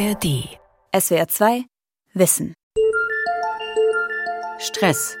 ARD. 0.00 0.48
SWR 0.98 1.28
2 1.28 1.64
Wissen. 2.14 2.54
Stress. 4.58 5.14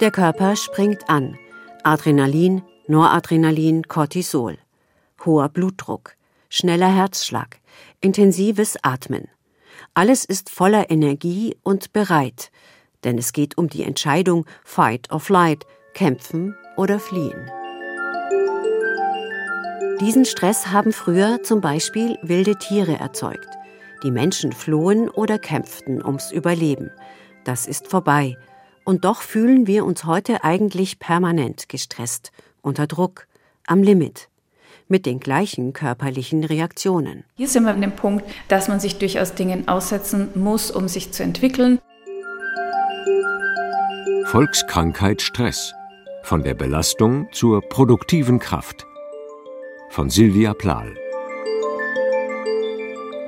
Der 0.00 0.10
Körper 0.10 0.56
springt 0.56 1.10
an. 1.10 1.36
Adrenalin, 1.82 2.62
Noradrenalin, 2.86 3.82
Cortisol. 3.82 4.56
Hoher 5.26 5.50
Blutdruck, 5.50 6.16
schneller 6.48 6.88
Herzschlag, 6.88 7.60
intensives 8.00 8.78
Atmen. 8.82 9.28
Alles 9.92 10.24
ist 10.24 10.48
voller 10.48 10.90
Energie 10.90 11.58
und 11.62 11.92
bereit, 11.92 12.50
denn 13.04 13.18
es 13.18 13.34
geht 13.34 13.58
um 13.58 13.68
die 13.68 13.82
Entscheidung 13.82 14.46
Fight 14.64 15.12
or 15.12 15.20
Flight, 15.20 15.66
kämpfen 15.92 16.56
oder 16.78 16.98
fliehen. 16.98 17.50
Diesen 20.00 20.24
Stress 20.24 20.68
haben 20.68 20.94
früher 20.94 21.42
zum 21.42 21.60
Beispiel 21.60 22.16
wilde 22.22 22.56
Tiere 22.56 22.98
erzeugt. 22.98 23.57
Die 24.02 24.10
Menschen 24.10 24.52
flohen 24.52 25.08
oder 25.08 25.38
kämpften 25.38 26.04
ums 26.04 26.30
Überleben. 26.32 26.90
Das 27.44 27.66
ist 27.66 27.88
vorbei. 27.88 28.36
Und 28.84 29.04
doch 29.04 29.22
fühlen 29.22 29.66
wir 29.66 29.84
uns 29.84 30.04
heute 30.04 30.44
eigentlich 30.44 30.98
permanent 30.98 31.68
gestresst, 31.68 32.32
unter 32.62 32.86
Druck, 32.86 33.26
am 33.66 33.82
Limit 33.82 34.28
mit 34.90 35.04
den 35.04 35.20
gleichen 35.20 35.74
körperlichen 35.74 36.44
Reaktionen. 36.44 37.24
Hier 37.36 37.48
sind 37.48 37.64
wir 37.64 37.72
an 37.72 37.82
dem 37.82 37.94
Punkt, 37.94 38.24
dass 38.48 38.68
man 38.68 38.80
sich 38.80 38.98
durchaus 38.98 39.34
Dingen 39.34 39.68
aussetzen 39.68 40.30
muss, 40.34 40.70
um 40.70 40.88
sich 40.88 41.12
zu 41.12 41.22
entwickeln. 41.22 41.78
Volkskrankheit 44.24 45.20
Stress. 45.20 45.74
Von 46.22 46.42
der 46.42 46.54
Belastung 46.54 47.28
zur 47.32 47.60
produktiven 47.60 48.38
Kraft 48.38 48.86
von 49.90 50.10
Silvia 50.10 50.54
Plahl. 50.54 50.94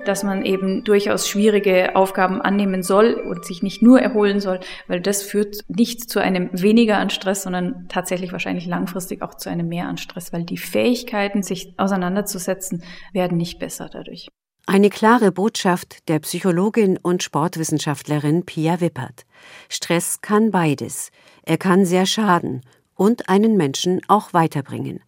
Dass 0.05 0.23
man 0.23 0.45
eben 0.45 0.85
durchaus 0.85 1.29
schwierige 1.29 1.95
Aufgaben 1.97 2.41
annehmen 2.41 2.83
soll 2.83 3.15
und 3.15 3.45
sich 3.45 3.63
nicht 3.63 3.83
nur 3.83 4.01
erholen 4.01 4.41
soll, 4.41 4.61
weil 4.89 5.01
das 5.01 5.23
führt 5.23 5.65
nicht 5.69 6.09
zu 6.09 6.21
einem 6.21 6.51
weniger 6.53 6.99
an 6.99 7.11
Stress, 7.11 7.43
sondern 7.43 7.87
tatsächlich 7.89 8.33
wahrscheinlich 8.33 8.67
langfristig 8.67 9.23
auch 9.23 9.35
zu 9.35 9.51
einem 9.51 9.69
mehr 9.69 9.89
an 9.89 9.99
Stress, 9.99 10.33
weil 10.33 10.45
die 10.45 10.59
Fähigkeiten, 10.59 11.43
sich 11.43 11.75
auseinanderzusetzen, 11.77 12.83
werden 13.13 13.37
nicht 13.37 13.59
besser 13.59 13.89
dadurch. 13.93 14.29
Eine 14.67 14.91
klare 14.91 15.33
Botschaft 15.33 16.09
der 16.09 16.21
Psychologin 16.21 16.97
und 16.97 17.23
Sportwissenschaftlerin 17.23 18.45
Pia 18.45 18.81
Wippert. 18.81 19.25
Stress 19.69 20.21
kann 20.21 20.51
beides. 20.51 21.11
Er 21.43 21.59
kann 21.59 21.85
sehr 21.85 22.07
schaden 22.07 22.63
und 22.95 23.29
einen 23.29 23.57
Menschen 23.57 24.01
auch 24.07 24.33
weiterbringen. 24.33 25.01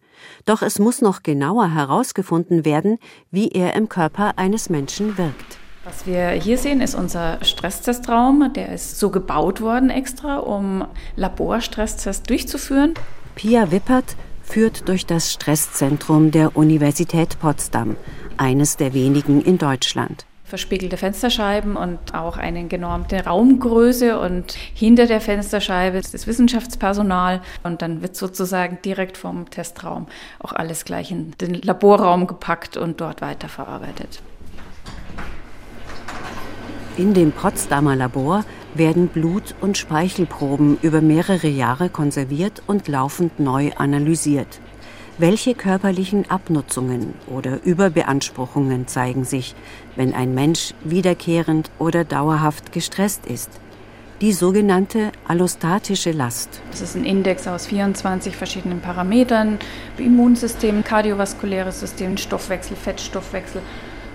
Doch 0.45 0.61
es 0.61 0.79
muss 0.79 1.01
noch 1.01 1.23
genauer 1.23 1.73
herausgefunden 1.73 2.65
werden, 2.65 2.97
wie 3.31 3.49
er 3.49 3.75
im 3.75 3.89
Körper 3.89 4.37
eines 4.37 4.69
Menschen 4.69 5.17
wirkt. 5.17 5.57
Was 5.85 6.07
wir 6.07 6.29
hier 6.29 6.57
sehen, 6.57 6.81
ist 6.81 6.95
unser 6.95 7.43
Stresstestraum. 7.43 8.51
Der 8.53 8.73
ist 8.73 8.99
so 8.99 9.09
gebaut 9.09 9.59
worden 9.59 9.89
extra, 9.89 10.37
um 10.37 10.85
Laborstresstests 11.15 12.23
durchzuführen. 12.23 12.93
Pia 13.35 13.71
Wippert 13.71 14.15
führt 14.43 14.87
durch 14.87 15.05
das 15.05 15.33
Stresszentrum 15.33 16.31
der 16.31 16.55
Universität 16.55 17.39
Potsdam, 17.39 17.97
eines 18.37 18.77
der 18.77 18.93
wenigen 18.93 19.41
in 19.41 19.57
Deutschland 19.57 20.25
verspiegelte 20.53 20.97
Fensterscheiben 20.97 21.75
und 21.75 22.13
auch 22.13 22.37
eine 22.37 22.67
genormte 22.67 23.25
Raumgröße 23.25 24.19
und 24.19 24.53
hinter 24.75 25.07
der 25.07 25.19
Fensterscheibe 25.19 25.97
ist 25.97 26.13
das 26.13 26.27
Wissenschaftspersonal 26.27 27.41
und 27.63 27.81
dann 27.81 28.03
wird 28.03 28.15
sozusagen 28.15 28.77
direkt 28.85 29.17
vom 29.17 29.49
Testraum 29.49 30.05
auch 30.37 30.53
alles 30.53 30.85
gleich 30.85 31.09
in 31.09 31.31
den 31.41 31.55
Laborraum 31.55 32.27
gepackt 32.27 32.77
und 32.77 33.01
dort 33.01 33.21
weiterverarbeitet. 33.21 34.21
In 36.97 37.15
dem 37.15 37.31
Potsdamer 37.31 37.95
Labor 37.95 38.45
werden 38.75 39.07
Blut- 39.07 39.55
und 39.59 39.75
Speichelproben 39.75 40.77
über 40.83 41.01
mehrere 41.01 41.47
Jahre 41.47 41.89
konserviert 41.89 42.61
und 42.67 42.87
laufend 42.87 43.39
neu 43.39 43.71
analysiert. 43.75 44.59
Welche 45.19 45.53
körperlichen 45.53 46.27
Abnutzungen 46.31 47.13
oder 47.27 47.63
Überbeanspruchungen 47.63 48.87
zeigen 48.87 49.25
sich, 49.25 49.53
wenn 49.95 50.11
ein 50.15 50.33
Mensch 50.33 50.73
wiederkehrend 50.83 51.69
oder 51.77 52.03
dauerhaft 52.03 52.71
gestresst 52.71 53.27
ist? 53.27 53.51
Die 54.21 54.31
sogenannte 54.33 55.11
allostatische 55.27 56.13
Last. 56.13 56.61
Das 56.71 56.81
ist 56.81 56.95
ein 56.95 57.05
Index 57.05 57.47
aus 57.47 57.67
24 57.67 58.35
verschiedenen 58.35 58.81
Parametern, 58.81 59.59
Immunsystem, 59.99 60.83
kardiovaskuläres 60.83 61.81
System, 61.81 62.17
Stoffwechsel, 62.17 62.75
Fettstoffwechsel. 62.75 63.61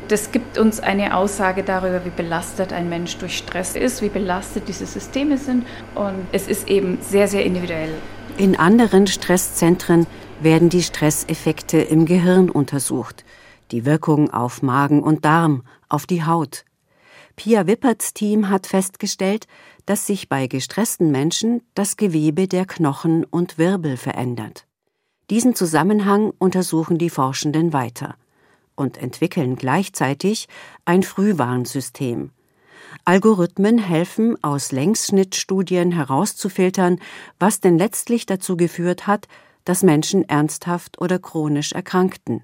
Das 0.08 0.32
gibt 0.32 0.58
uns 0.58 0.80
eine 0.80 1.16
Aussage 1.16 1.62
darüber, 1.62 2.04
wie 2.04 2.10
belastet 2.10 2.72
ein 2.72 2.88
Mensch 2.88 3.18
durch 3.18 3.38
Stress 3.38 3.76
ist, 3.76 4.02
wie 4.02 4.08
belastet 4.08 4.66
diese 4.66 4.86
Systeme 4.86 5.38
sind. 5.38 5.64
Und 5.94 6.26
es 6.32 6.48
ist 6.48 6.66
eben 6.66 6.98
sehr, 7.02 7.28
sehr 7.28 7.44
individuell. 7.44 7.94
In 8.38 8.54
anderen 8.54 9.08
Stresszentren 9.08 10.06
werden 10.40 10.68
die 10.68 10.84
Stresseffekte 10.84 11.78
im 11.78 12.06
Gehirn 12.06 12.50
untersucht, 12.50 13.24
die 13.72 13.84
Wirkung 13.84 14.30
auf 14.30 14.62
Magen 14.62 15.02
und 15.02 15.24
Darm, 15.24 15.64
auf 15.88 16.06
die 16.06 16.24
Haut. 16.24 16.64
Pia 17.34 17.66
Wipperts 17.66 18.14
Team 18.14 18.48
hat 18.48 18.68
festgestellt, 18.68 19.48
dass 19.86 20.06
sich 20.06 20.28
bei 20.28 20.46
gestressten 20.46 21.10
Menschen 21.10 21.62
das 21.74 21.96
Gewebe 21.96 22.46
der 22.46 22.64
Knochen 22.64 23.24
und 23.24 23.58
Wirbel 23.58 23.96
verändert. 23.96 24.68
Diesen 25.30 25.56
Zusammenhang 25.56 26.32
untersuchen 26.38 26.96
die 26.96 27.10
Forschenden 27.10 27.72
weiter 27.72 28.14
und 28.76 28.98
entwickeln 28.98 29.56
gleichzeitig 29.56 30.46
ein 30.84 31.02
Frühwarnsystem. 31.02 32.30
Algorithmen 33.08 33.78
helfen 33.78 34.36
aus 34.44 34.70
Längsschnittstudien 34.70 35.92
herauszufiltern, 35.92 37.00
was 37.38 37.60
denn 37.60 37.78
letztlich 37.78 38.26
dazu 38.26 38.54
geführt 38.54 39.06
hat, 39.06 39.28
dass 39.64 39.82
Menschen 39.82 40.28
ernsthaft 40.28 41.00
oder 41.00 41.18
chronisch 41.18 41.72
erkrankten. 41.72 42.42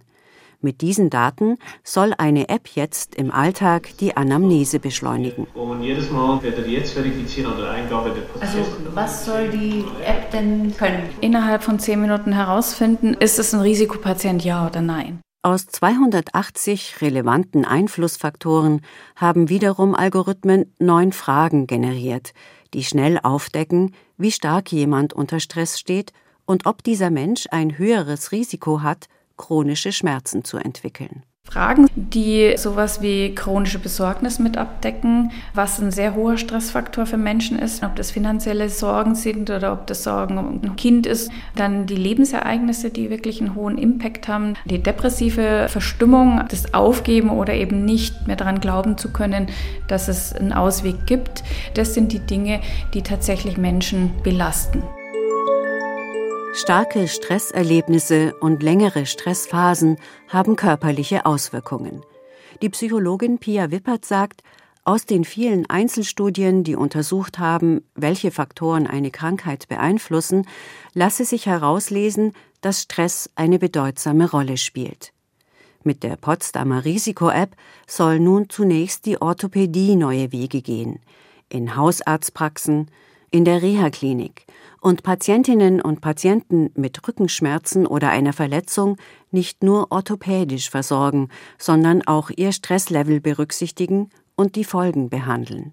Mit 0.62 0.80
diesen 0.80 1.10
Daten 1.10 1.58
soll 1.82 2.14
eine 2.16 2.48
App 2.48 2.66
jetzt 2.68 3.14
im 3.14 3.30
Alltag 3.30 3.90
die 4.00 4.16
Anamnese 4.16 4.78
beschleunigen. 4.78 5.46
Und 5.52 5.82
jedes 5.82 6.10
Mal 6.10 6.42
wird 6.42 6.56
er 6.56 6.66
jetzt 6.66 6.94
verifizieren 6.94 7.52
oder 7.52 7.70
Eingabe 7.70 8.12
der 8.12 8.22
Prozess. 8.22 8.56
Also 8.56 8.70
was 8.94 9.26
soll 9.26 9.50
die 9.50 9.84
App 10.02 10.30
denn 10.30 10.74
können? 10.78 11.10
Innerhalb 11.20 11.62
von 11.62 11.78
zehn 11.78 12.00
Minuten 12.00 12.32
herausfinden, 12.32 13.12
ist 13.12 13.38
es 13.38 13.52
ein 13.52 13.60
Risikopatient, 13.60 14.42
ja 14.42 14.66
oder 14.66 14.80
nein. 14.80 15.20
Aus 15.44 15.66
280 15.66 17.02
relevanten 17.02 17.66
Einflussfaktoren 17.66 18.80
haben 19.14 19.50
wiederum 19.50 19.94
Algorithmen 19.94 20.72
neun 20.78 21.12
Fragen 21.12 21.66
generiert, 21.66 22.32
die 22.72 22.82
schnell 22.82 23.20
aufdecken, 23.22 23.94
wie 24.16 24.32
stark 24.32 24.72
jemand 24.72 25.12
unter 25.12 25.40
Stress 25.40 25.78
steht 25.78 26.14
und 26.46 26.64
ob 26.64 26.82
dieser 26.82 27.10
Mensch 27.10 27.46
ein 27.50 27.76
höheres 27.76 28.32
Risiko 28.32 28.80
hat, 28.80 29.04
chronische 29.36 29.92
Schmerzen 29.92 30.44
zu 30.44 30.56
entwickeln. 30.56 31.24
Fragen, 31.54 31.86
die 31.94 32.54
sowas 32.56 33.00
wie 33.00 33.34
chronische 33.34 33.78
Besorgnis 33.78 34.38
mit 34.38 34.56
abdecken, 34.56 35.30
was 35.52 35.78
ein 35.78 35.92
sehr 35.92 36.14
hoher 36.14 36.36
Stressfaktor 36.36 37.06
für 37.06 37.16
Menschen 37.16 37.58
ist, 37.58 37.84
ob 37.84 37.94
das 37.94 38.10
finanzielle 38.10 38.68
Sorgen 38.68 39.14
sind 39.14 39.50
oder 39.50 39.72
ob 39.72 39.86
das 39.86 40.02
Sorgen 40.02 40.38
um 40.38 40.60
ein 40.62 40.74
Kind 40.76 41.06
ist, 41.06 41.30
dann 41.54 41.86
die 41.86 41.96
Lebensereignisse, 41.96 42.90
die 42.90 43.08
wirklich 43.08 43.40
einen 43.40 43.54
hohen 43.54 43.78
Impact 43.78 44.26
haben, 44.26 44.54
die 44.64 44.82
depressive 44.82 45.66
Verstimmung, 45.68 46.42
das 46.48 46.74
Aufgeben 46.74 47.30
oder 47.30 47.54
eben 47.54 47.84
nicht 47.84 48.26
mehr 48.26 48.36
daran 48.36 48.58
glauben 48.58 48.98
zu 48.98 49.12
können, 49.12 49.46
dass 49.86 50.08
es 50.08 50.32
einen 50.32 50.52
Ausweg 50.52 51.06
gibt, 51.06 51.44
das 51.74 51.94
sind 51.94 52.10
die 52.12 52.20
Dinge, 52.20 52.60
die 52.94 53.02
tatsächlich 53.02 53.58
Menschen 53.58 54.10
belasten. 54.24 54.82
Starke 56.56 57.08
Stresserlebnisse 57.08 58.32
und 58.36 58.62
längere 58.62 59.06
Stressphasen 59.06 59.96
haben 60.28 60.54
körperliche 60.54 61.26
Auswirkungen. 61.26 62.02
Die 62.62 62.68
Psychologin 62.68 63.38
Pia 63.38 63.72
Wippert 63.72 64.04
sagt, 64.04 64.44
aus 64.84 65.04
den 65.04 65.24
vielen 65.24 65.68
Einzelstudien, 65.68 66.62
die 66.62 66.76
untersucht 66.76 67.40
haben, 67.40 67.82
welche 67.96 68.30
Faktoren 68.30 68.86
eine 68.86 69.10
Krankheit 69.10 69.66
beeinflussen, 69.66 70.46
lasse 70.92 71.24
sich 71.24 71.46
herauslesen, 71.46 72.34
dass 72.60 72.82
Stress 72.82 73.28
eine 73.34 73.58
bedeutsame 73.58 74.30
Rolle 74.30 74.56
spielt. 74.56 75.12
Mit 75.82 76.04
der 76.04 76.14
Potsdamer 76.14 76.84
Risiko-App 76.84 77.56
soll 77.88 78.20
nun 78.20 78.48
zunächst 78.48 79.06
die 79.06 79.20
Orthopädie 79.20 79.96
neue 79.96 80.30
Wege 80.30 80.62
gehen. 80.62 81.00
In 81.48 81.74
Hausarztpraxen, 81.74 82.92
in 83.32 83.44
der 83.44 83.60
Reha-Klinik 83.60 84.46
und 84.84 85.02
Patientinnen 85.02 85.80
und 85.80 86.02
Patienten 86.02 86.70
mit 86.74 87.08
Rückenschmerzen 87.08 87.86
oder 87.86 88.10
einer 88.10 88.34
Verletzung 88.34 88.98
nicht 89.30 89.62
nur 89.62 89.90
orthopädisch 89.90 90.68
versorgen, 90.68 91.30
sondern 91.58 92.06
auch 92.06 92.28
ihr 92.28 92.52
Stresslevel 92.52 93.22
berücksichtigen 93.22 94.10
und 94.36 94.56
die 94.56 94.64
Folgen 94.64 95.08
behandeln. 95.08 95.72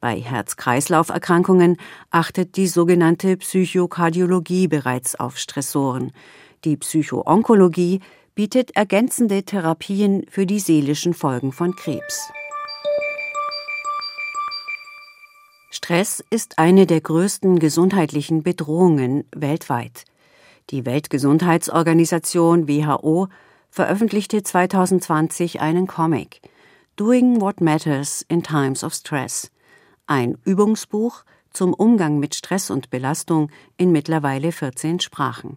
Bei 0.00 0.20
Herz-Kreislauf-Erkrankungen 0.20 1.78
achtet 2.10 2.56
die 2.56 2.68
sogenannte 2.68 3.36
Psychokardiologie 3.36 4.68
bereits 4.68 5.16
auf 5.18 5.36
Stressoren. 5.36 6.12
Die 6.64 6.76
Psychoonkologie 6.76 7.98
bietet 8.36 8.76
ergänzende 8.76 9.42
Therapien 9.42 10.24
für 10.30 10.46
die 10.46 10.60
seelischen 10.60 11.12
Folgen 11.12 11.50
von 11.50 11.74
Krebs. 11.74 12.30
Stress 15.84 16.22
ist 16.30 16.60
eine 16.60 16.86
der 16.86 17.00
größten 17.00 17.58
gesundheitlichen 17.58 18.44
Bedrohungen 18.44 19.24
weltweit. 19.34 20.04
Die 20.70 20.86
Weltgesundheitsorganisation 20.86 22.68
WHO 22.68 23.26
veröffentlichte 23.68 24.44
2020 24.44 25.60
einen 25.60 25.88
Comic 25.88 26.40
Doing 26.94 27.40
What 27.40 27.60
Matters 27.60 28.24
in 28.28 28.44
Times 28.44 28.84
of 28.84 28.94
Stress, 28.94 29.50
ein 30.06 30.38
Übungsbuch 30.44 31.24
zum 31.50 31.74
Umgang 31.74 32.20
mit 32.20 32.36
Stress 32.36 32.70
und 32.70 32.90
Belastung 32.90 33.50
in 33.76 33.90
mittlerweile 33.90 34.52
14 34.52 35.00
Sprachen. 35.00 35.56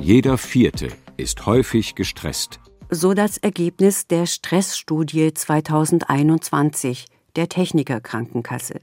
Jeder 0.00 0.38
Vierte 0.38 0.88
ist 1.18 1.44
häufig 1.44 1.94
gestresst. 1.94 2.58
So 2.88 3.12
das 3.12 3.36
Ergebnis 3.36 4.06
der 4.06 4.24
Stressstudie 4.24 5.34
2021 5.34 7.04
der 7.36 7.50
Techniker 7.50 8.00
Krankenkasse. 8.00 8.80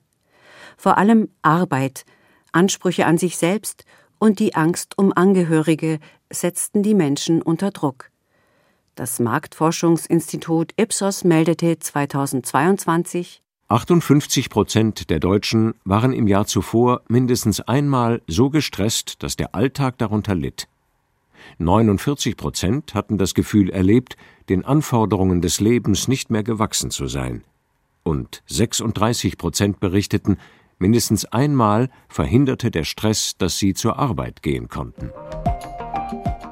Vor 0.81 0.97
allem 0.97 1.29
Arbeit, 1.43 2.05
Ansprüche 2.53 3.05
an 3.05 3.19
sich 3.19 3.37
selbst 3.37 3.85
und 4.17 4.39
die 4.39 4.55
Angst 4.55 4.97
um 4.97 5.13
Angehörige 5.15 5.99
setzten 6.31 6.81
die 6.81 6.95
Menschen 6.95 7.43
unter 7.43 7.69
Druck. 7.69 8.09
Das 8.95 9.19
Marktforschungsinstitut 9.19 10.73
Ipsos 10.77 11.23
meldete 11.23 11.77
2022 11.77 13.43
58 13.67 14.49
Prozent 14.49 15.11
der 15.11 15.19
Deutschen 15.19 15.75
waren 15.85 16.13
im 16.13 16.25
Jahr 16.27 16.47
zuvor 16.47 17.03
mindestens 17.07 17.61
einmal 17.61 18.23
so 18.25 18.49
gestresst, 18.49 19.21
dass 19.21 19.35
der 19.35 19.53
Alltag 19.53 19.99
darunter 19.99 20.33
litt. 20.33 20.67
49 21.59 22.35
Prozent 22.35 22.95
hatten 22.95 23.19
das 23.19 23.35
Gefühl 23.35 23.69
erlebt, 23.69 24.17
den 24.49 24.65
Anforderungen 24.65 25.41
des 25.41 25.59
Lebens 25.59 26.07
nicht 26.07 26.31
mehr 26.31 26.41
gewachsen 26.41 26.89
zu 26.89 27.05
sein. 27.05 27.43
Und 28.01 28.41
36 28.47 29.37
Prozent 29.37 29.79
berichteten, 29.79 30.37
mindestens 30.81 31.25
einmal 31.25 31.89
verhinderte 32.09 32.71
der 32.71 32.83
Stress, 32.83 33.37
dass 33.37 33.57
sie 33.57 33.73
zur 33.73 33.97
Arbeit 33.99 34.41
gehen 34.41 34.67
konnten. 34.67 35.11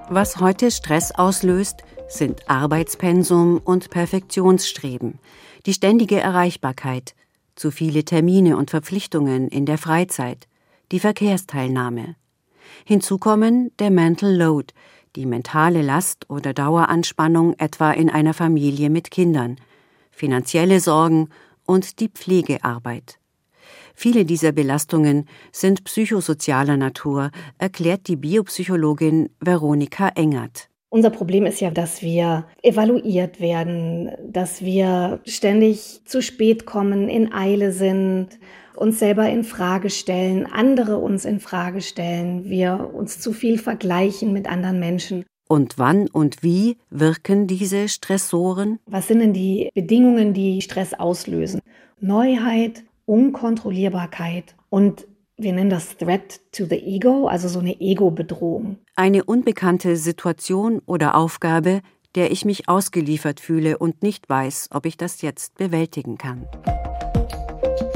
Was 0.10 0.40
heute 0.40 0.72
Stress 0.72 1.12
auslöst, 1.12 1.84
sind 2.08 2.50
Arbeitspensum 2.50 3.60
und 3.64 3.90
Perfektionsstreben, 3.90 5.20
die 5.66 5.74
ständige 5.74 6.20
Erreichbarkeit, 6.20 7.14
zu 7.56 7.72
viele 7.72 8.06
Termine 8.06 8.58
und 8.58 8.70
Verpflichtungen 8.72 9.50
in 9.50 9.66
der 9.66 9.78
Freizeit, 9.78 10.48
die 10.92 11.00
Verkehrsteilnahme. 11.00 12.16
Hinzu 12.86 13.18
kommen 13.18 13.72
der 13.78 13.92
Mental 13.92 14.34
Load, 14.34 14.74
die 15.16 15.26
mentale 15.26 15.82
Last 15.82 16.30
oder 16.30 16.54
Daueranspannung 16.54 17.56
etwa 17.58 17.92
in 17.92 18.10
einer 18.10 18.34
Familie 18.34 18.90
mit 18.90 19.12
Kindern, 19.12 19.58
finanzielle 20.12 20.80
Sorgen 20.80 21.30
und 21.66 22.00
die 22.00 22.10
Pflegearbeit. 22.10 23.19
Viele 24.02 24.24
dieser 24.24 24.54
Belastungen 24.54 25.26
sind 25.52 25.84
psychosozialer 25.84 26.78
Natur, 26.78 27.32
erklärt 27.58 28.08
die 28.08 28.16
Biopsychologin 28.16 29.28
Veronika 29.42 30.08
Engert. 30.16 30.70
Unser 30.88 31.10
Problem 31.10 31.46
ist 31.46 31.60
ja, 31.60 31.70
dass 31.70 32.02
wir 32.02 32.46
evaluiert 32.64 33.42
werden, 33.42 34.10
dass 34.26 34.62
wir 34.62 35.20
ständig 35.26 36.00
zu 36.06 36.22
spät 36.22 36.66
kommen, 36.66 37.10
in 37.10 37.34
Eile 37.34 37.74
sind, 37.74 38.30
uns 38.78 39.00
selber 39.00 39.30
in 39.30 39.44
Frage 39.44 39.90
stellen, 39.90 40.46
andere 40.46 40.98
uns 41.00 41.26
in 41.26 41.42
Frage 41.42 41.82
stellen, 41.82 42.46
wir 42.46 42.92
uns 42.94 43.20
zu 43.20 43.34
viel 43.34 43.58
vergleichen 43.58 44.32
mit 44.32 44.48
anderen 44.48 44.80
Menschen. 44.80 45.26
Und 45.50 45.78
wann 45.78 46.08
und 46.08 46.42
wie 46.42 46.78
wirken 46.90 47.48
diese 47.48 47.90
Stressoren? 47.90 48.80
Was 48.86 49.10
sind 49.10 49.20
denn 49.20 49.34
die 49.34 49.70
Bedingungen, 49.74 50.34
die 50.34 50.62
Stress 50.62 50.94
auslösen? 50.94 51.60
Neuheit, 52.00 52.84
Unkontrollierbarkeit 53.10 54.56
und 54.70 55.08
wir 55.36 55.52
nennen 55.54 55.72
das 55.72 55.98
Threat 55.98 56.42
to 56.52 56.66
the 56.66 56.76
Ego, 56.76 57.26
also 57.26 57.48
so 57.48 57.58
eine 57.58 57.82
Ego-Bedrohung. 57.82 58.78
Eine 58.96 59.24
unbekannte 59.24 59.96
Situation 59.96 60.80
oder 60.86 61.16
Aufgabe, 61.16 61.82
der 62.14 62.30
ich 62.30 62.46
mich 62.46 62.70
ausgeliefert 62.70 63.40
fühle 63.40 63.80
und 63.80 64.04
nicht 64.04 64.30
weiß, 64.30 64.70
ob 64.72 64.86
ich 64.86 64.96
das 64.96 65.24
jetzt 65.24 65.58
bewältigen 65.58 66.20
kann. 66.20 66.46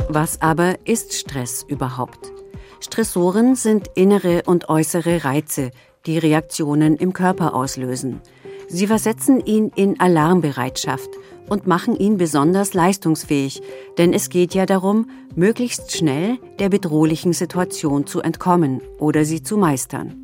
Was 0.09 0.41
aber 0.41 0.77
ist 0.85 1.13
Stress 1.13 1.63
überhaupt? 1.67 2.31
Stressoren 2.79 3.55
sind 3.55 3.89
innere 3.93 4.41
und 4.47 4.69
äußere 4.69 5.25
Reize, 5.25 5.69
die 6.07 6.17
Reaktionen 6.17 6.95
im 6.95 7.13
Körper 7.13 7.53
auslösen. 7.53 8.19
Sie 8.67 8.87
versetzen 8.87 9.45
ihn 9.45 9.71
in 9.75 9.99
Alarmbereitschaft 9.99 11.09
und 11.49 11.67
machen 11.67 11.95
ihn 11.95 12.17
besonders 12.17 12.73
leistungsfähig, 12.73 13.61
denn 13.97 14.13
es 14.13 14.29
geht 14.29 14.53
ja 14.53 14.65
darum, 14.65 15.07
möglichst 15.35 15.95
schnell 15.95 16.37
der 16.59 16.69
bedrohlichen 16.69 17.33
Situation 17.33 18.07
zu 18.07 18.21
entkommen 18.21 18.81
oder 18.99 19.25
sie 19.25 19.43
zu 19.43 19.57
meistern. 19.57 20.23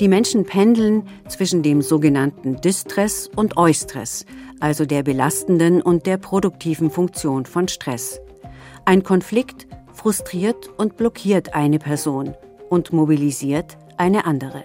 Die 0.00 0.08
Menschen 0.08 0.44
pendeln 0.44 1.04
zwischen 1.28 1.62
dem 1.62 1.82
sogenannten 1.82 2.60
Distress 2.60 3.28
und 3.34 3.56
Eustress, 3.56 4.24
also 4.58 4.86
der 4.86 5.02
belastenden 5.02 5.82
und 5.82 6.06
der 6.06 6.16
produktiven 6.16 6.90
Funktion 6.90 7.44
von 7.44 7.68
Stress. 7.68 8.20
Ein 8.84 9.02
Konflikt 9.02 9.66
frustriert 9.92 10.70
und 10.78 10.96
blockiert 10.96 11.54
eine 11.54 11.78
Person 11.78 12.34
und 12.70 12.92
mobilisiert 12.92 13.76
eine 13.96 14.24
andere. 14.24 14.64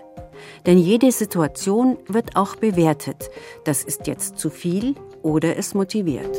Denn 0.66 0.78
jede 0.78 1.12
Situation 1.12 1.98
wird 2.08 2.36
auch 2.36 2.56
bewertet. 2.56 3.30
Das 3.66 3.84
ist 3.84 4.08
jetzt 4.08 4.38
zu 4.38 4.50
viel 4.50 4.96
oder 5.24 5.58
es 5.58 5.74
motiviert. 5.74 6.38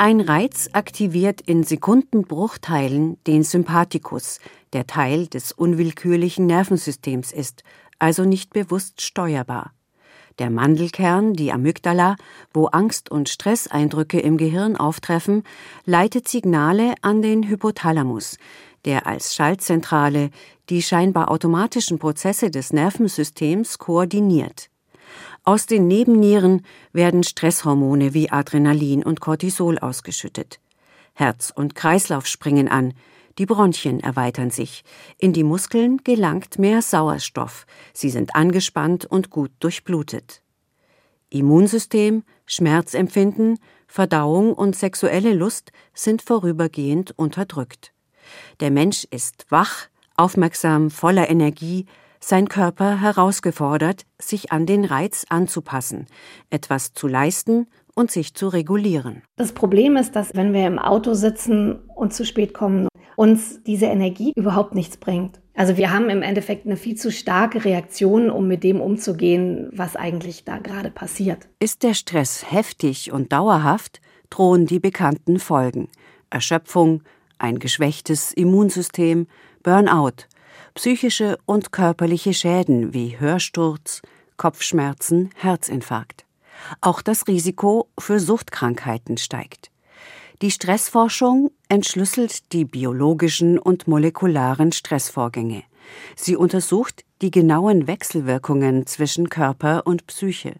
Ein 0.00 0.20
Reiz 0.20 0.68
aktiviert 0.72 1.40
in 1.40 1.64
Sekundenbruchteilen 1.64 3.18
den 3.26 3.42
Sympathikus, 3.42 4.38
der 4.72 4.86
Teil 4.86 5.26
des 5.26 5.50
unwillkürlichen 5.50 6.46
Nervensystems 6.46 7.32
ist, 7.32 7.64
also 7.98 8.24
nicht 8.24 8.52
bewusst 8.52 9.02
steuerbar. 9.02 9.72
Der 10.38 10.50
Mandelkern, 10.50 11.32
die 11.32 11.50
Amygdala, 11.50 12.14
wo 12.54 12.66
Angst- 12.66 13.10
und 13.10 13.28
Stresseindrücke 13.28 14.20
im 14.20 14.36
Gehirn 14.36 14.76
auftreffen, 14.76 15.42
leitet 15.84 16.28
Signale 16.28 16.94
an 17.02 17.20
den 17.22 17.48
Hypothalamus, 17.48 18.38
der 18.84 19.08
als 19.08 19.34
Schaltzentrale 19.34 20.30
die 20.68 20.82
scheinbar 20.82 21.28
automatischen 21.30 21.98
Prozesse 21.98 22.52
des 22.52 22.72
Nervensystems 22.72 23.78
koordiniert. 23.78 24.70
Aus 25.48 25.64
den 25.64 25.86
Nebennieren 25.88 26.60
werden 26.92 27.22
Stresshormone 27.22 28.12
wie 28.12 28.30
Adrenalin 28.30 29.02
und 29.02 29.22
Cortisol 29.22 29.78
ausgeschüttet. 29.78 30.60
Herz 31.14 31.50
und 31.56 31.74
Kreislauf 31.74 32.26
springen 32.26 32.68
an, 32.68 32.92
die 33.38 33.46
Bronchien 33.46 34.00
erweitern 34.00 34.50
sich, 34.50 34.84
in 35.16 35.32
die 35.32 35.44
Muskeln 35.44 36.04
gelangt 36.04 36.58
mehr 36.58 36.82
Sauerstoff, 36.82 37.64
sie 37.94 38.10
sind 38.10 38.34
angespannt 38.36 39.06
und 39.06 39.30
gut 39.30 39.50
durchblutet. 39.60 40.42
Immunsystem, 41.30 42.24
Schmerzempfinden, 42.44 43.58
Verdauung 43.86 44.52
und 44.52 44.76
sexuelle 44.76 45.32
Lust 45.32 45.72
sind 45.94 46.20
vorübergehend 46.20 47.18
unterdrückt. 47.18 47.94
Der 48.60 48.70
Mensch 48.70 49.06
ist 49.10 49.46
wach, 49.48 49.88
aufmerksam, 50.14 50.90
voller 50.90 51.30
Energie, 51.30 51.86
sein 52.20 52.48
Körper 52.48 53.00
herausgefordert, 53.00 54.02
sich 54.18 54.52
an 54.52 54.66
den 54.66 54.84
Reiz 54.84 55.24
anzupassen, 55.28 56.06
etwas 56.50 56.92
zu 56.92 57.06
leisten 57.08 57.66
und 57.94 58.10
sich 58.10 58.34
zu 58.34 58.48
regulieren. 58.48 59.22
Das 59.36 59.52
Problem 59.52 59.96
ist, 59.96 60.14
dass 60.14 60.34
wenn 60.34 60.52
wir 60.52 60.66
im 60.66 60.78
Auto 60.78 61.14
sitzen 61.14 61.80
und 61.94 62.12
zu 62.12 62.24
spät 62.24 62.54
kommen, 62.54 62.88
uns 63.16 63.62
diese 63.64 63.86
Energie 63.86 64.32
überhaupt 64.36 64.74
nichts 64.74 64.96
bringt. 64.96 65.40
Also 65.54 65.76
wir 65.76 65.90
haben 65.90 66.08
im 66.08 66.22
Endeffekt 66.22 66.66
eine 66.66 66.76
viel 66.76 66.94
zu 66.94 67.10
starke 67.10 67.64
Reaktion, 67.64 68.30
um 68.30 68.46
mit 68.46 68.62
dem 68.62 68.80
umzugehen, 68.80 69.68
was 69.72 69.96
eigentlich 69.96 70.44
da 70.44 70.58
gerade 70.58 70.92
passiert. 70.92 71.48
Ist 71.58 71.82
der 71.82 71.94
Stress 71.94 72.52
heftig 72.52 73.10
und 73.10 73.32
dauerhaft, 73.32 74.00
drohen 74.30 74.66
die 74.66 74.78
bekannten 74.78 75.40
Folgen. 75.40 75.88
Erschöpfung, 76.30 77.02
ein 77.38 77.58
geschwächtes 77.58 78.32
Immunsystem, 78.32 79.26
Burnout, 79.64 80.28
psychische 80.78 81.38
und 81.44 81.72
körperliche 81.72 82.32
Schäden 82.32 82.94
wie 82.94 83.18
Hörsturz, 83.18 84.00
Kopfschmerzen, 84.36 85.30
Herzinfarkt. 85.34 86.24
Auch 86.80 87.02
das 87.02 87.26
Risiko 87.26 87.88
für 87.98 88.20
Suchtkrankheiten 88.20 89.16
steigt. 89.18 89.72
Die 90.40 90.52
Stressforschung 90.52 91.50
entschlüsselt 91.68 92.52
die 92.52 92.64
biologischen 92.64 93.58
und 93.58 93.88
molekularen 93.88 94.70
Stressvorgänge. 94.70 95.64
Sie 96.14 96.36
untersucht 96.36 97.02
die 97.22 97.32
genauen 97.32 97.88
Wechselwirkungen 97.88 98.86
zwischen 98.86 99.28
Körper 99.28 99.84
und 99.84 100.06
Psyche 100.06 100.54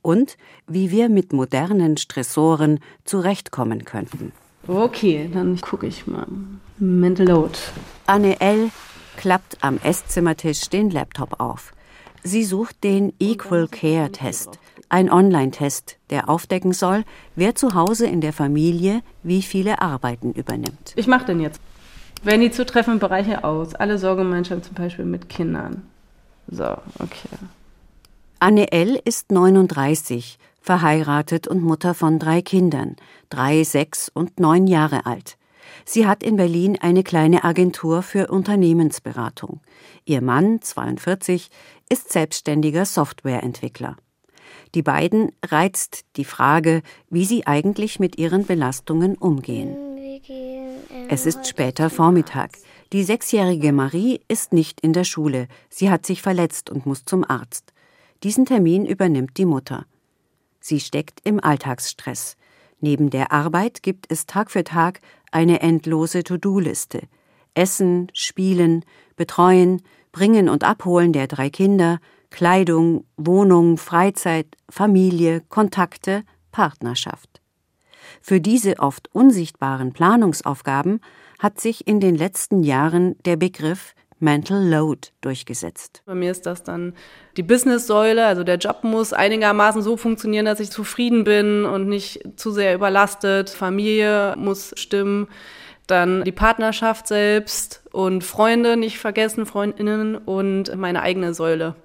und 0.00 0.38
wie 0.66 0.90
wir 0.90 1.10
mit 1.10 1.34
modernen 1.34 1.98
Stressoren 1.98 2.80
zurechtkommen 3.04 3.84
könnten. 3.84 4.32
Okay, 4.66 5.28
dann 5.30 5.60
gucke 5.60 5.86
ich 5.86 6.06
mal. 6.06 6.26
Mental 6.78 7.26
Load. 7.26 7.58
Anne 8.06 8.40
L 8.40 8.70
klappt 9.18 9.58
am 9.60 9.78
Esszimmertisch 9.82 10.70
den 10.70 10.90
Laptop 10.90 11.40
auf. 11.40 11.74
Sie 12.22 12.44
sucht 12.44 12.82
den 12.84 13.12
Equal 13.18 13.68
Care 13.68 14.10
Test, 14.12 14.58
ein 14.88 15.10
Online-Test, 15.10 15.98
der 16.10 16.28
aufdecken 16.28 16.72
soll, 16.72 17.04
wer 17.34 17.54
zu 17.54 17.74
Hause 17.74 18.06
in 18.06 18.20
der 18.20 18.32
Familie 18.32 19.02
wie 19.22 19.42
viele 19.42 19.82
Arbeiten 19.82 20.32
übernimmt. 20.32 20.92
Ich 20.96 21.06
mache 21.06 21.26
den 21.26 21.40
jetzt. 21.40 21.60
Wählen 22.22 22.40
die 22.40 22.50
zutreffenden 22.50 23.00
Bereiche 23.00 23.44
aus. 23.44 23.74
Alle 23.74 23.98
Sorgemeinschaften 23.98 24.64
zum 24.64 24.74
Beispiel 24.74 25.04
mit 25.04 25.28
Kindern. 25.28 25.82
So, 26.48 26.76
okay. 26.98 27.36
Anne 28.40 28.72
L. 28.72 29.00
ist 29.04 29.32
39, 29.32 30.38
verheiratet 30.60 31.48
und 31.48 31.62
Mutter 31.62 31.94
von 31.94 32.18
drei 32.18 32.40
Kindern, 32.40 32.96
drei, 33.30 33.64
sechs 33.64 34.08
und 34.08 34.38
neun 34.38 34.66
Jahre 34.68 35.06
alt. 35.06 35.36
Sie 35.90 36.06
hat 36.06 36.22
in 36.22 36.36
Berlin 36.36 36.76
eine 36.78 37.02
kleine 37.02 37.44
Agentur 37.44 38.02
für 38.02 38.26
Unternehmensberatung. 38.26 39.62
Ihr 40.04 40.20
Mann, 40.20 40.60
42, 40.60 41.48
ist 41.88 42.12
selbstständiger 42.12 42.84
Softwareentwickler. 42.84 43.96
Die 44.74 44.82
beiden 44.82 45.32
reizt 45.46 46.04
die 46.16 46.26
Frage, 46.26 46.82
wie 47.08 47.24
sie 47.24 47.46
eigentlich 47.46 48.00
mit 48.00 48.18
ihren 48.18 48.44
Belastungen 48.44 49.16
umgehen. 49.16 49.78
Es 51.08 51.24
ist 51.24 51.48
später 51.48 51.88
Vormittag. 51.88 52.58
Die 52.92 53.02
sechsjährige 53.02 53.72
Marie 53.72 54.20
ist 54.28 54.52
nicht 54.52 54.82
in 54.82 54.92
der 54.92 55.04
Schule. 55.04 55.48
Sie 55.70 55.88
hat 55.88 56.04
sich 56.04 56.20
verletzt 56.20 56.68
und 56.68 56.84
muss 56.84 57.06
zum 57.06 57.24
Arzt. 57.24 57.72
Diesen 58.24 58.44
Termin 58.44 58.84
übernimmt 58.84 59.38
die 59.38 59.46
Mutter. 59.46 59.86
Sie 60.60 60.80
steckt 60.80 61.20
im 61.24 61.42
Alltagsstress. 61.42 62.36
Neben 62.80 63.10
der 63.10 63.32
Arbeit 63.32 63.82
gibt 63.82 64.06
es 64.08 64.26
Tag 64.26 64.50
für 64.50 64.64
Tag 64.64 65.00
eine 65.32 65.60
endlose 65.60 66.22
To-Do-Liste. 66.22 67.02
Essen, 67.54 68.08
Spielen, 68.12 68.84
Betreuen, 69.16 69.82
Bringen 70.12 70.48
und 70.48 70.64
Abholen 70.64 71.12
der 71.12 71.26
drei 71.26 71.50
Kinder, 71.50 71.98
Kleidung, 72.30 73.04
Wohnung, 73.16 73.78
Freizeit, 73.78 74.46
Familie, 74.68 75.42
Kontakte, 75.48 76.22
Partnerschaft. 76.52 77.40
Für 78.20 78.40
diese 78.40 78.78
oft 78.78 79.14
unsichtbaren 79.14 79.92
Planungsaufgaben 79.92 81.00
hat 81.38 81.60
sich 81.60 81.86
in 81.86 82.00
den 82.00 82.14
letzten 82.14 82.62
Jahren 82.62 83.16
der 83.24 83.36
Begriff 83.36 83.94
Mental 84.20 84.62
Load 84.62 85.08
durchgesetzt. 85.20 86.02
Bei 86.06 86.14
mir 86.14 86.30
ist 86.30 86.46
das 86.46 86.62
dann 86.62 86.94
die 87.36 87.42
Business-Säule, 87.42 88.26
also 88.26 88.44
der 88.44 88.56
Job 88.56 88.82
muss 88.82 89.12
einigermaßen 89.12 89.82
so 89.82 89.96
funktionieren, 89.96 90.44
dass 90.44 90.60
ich 90.60 90.70
zufrieden 90.70 91.24
bin 91.24 91.64
und 91.64 91.88
nicht 91.88 92.20
zu 92.36 92.50
sehr 92.50 92.74
überlastet. 92.74 93.50
Familie 93.50 94.34
muss 94.36 94.72
stimmen. 94.76 95.28
Dann 95.86 96.22
die 96.24 96.32
Partnerschaft 96.32 97.06
selbst 97.06 97.82
und 97.92 98.22
Freunde 98.22 98.76
nicht 98.76 98.98
vergessen, 98.98 99.46
Freundinnen 99.46 100.16
und 100.16 100.76
meine 100.76 101.00
eigene 101.00 101.32
Säule, 101.32 101.76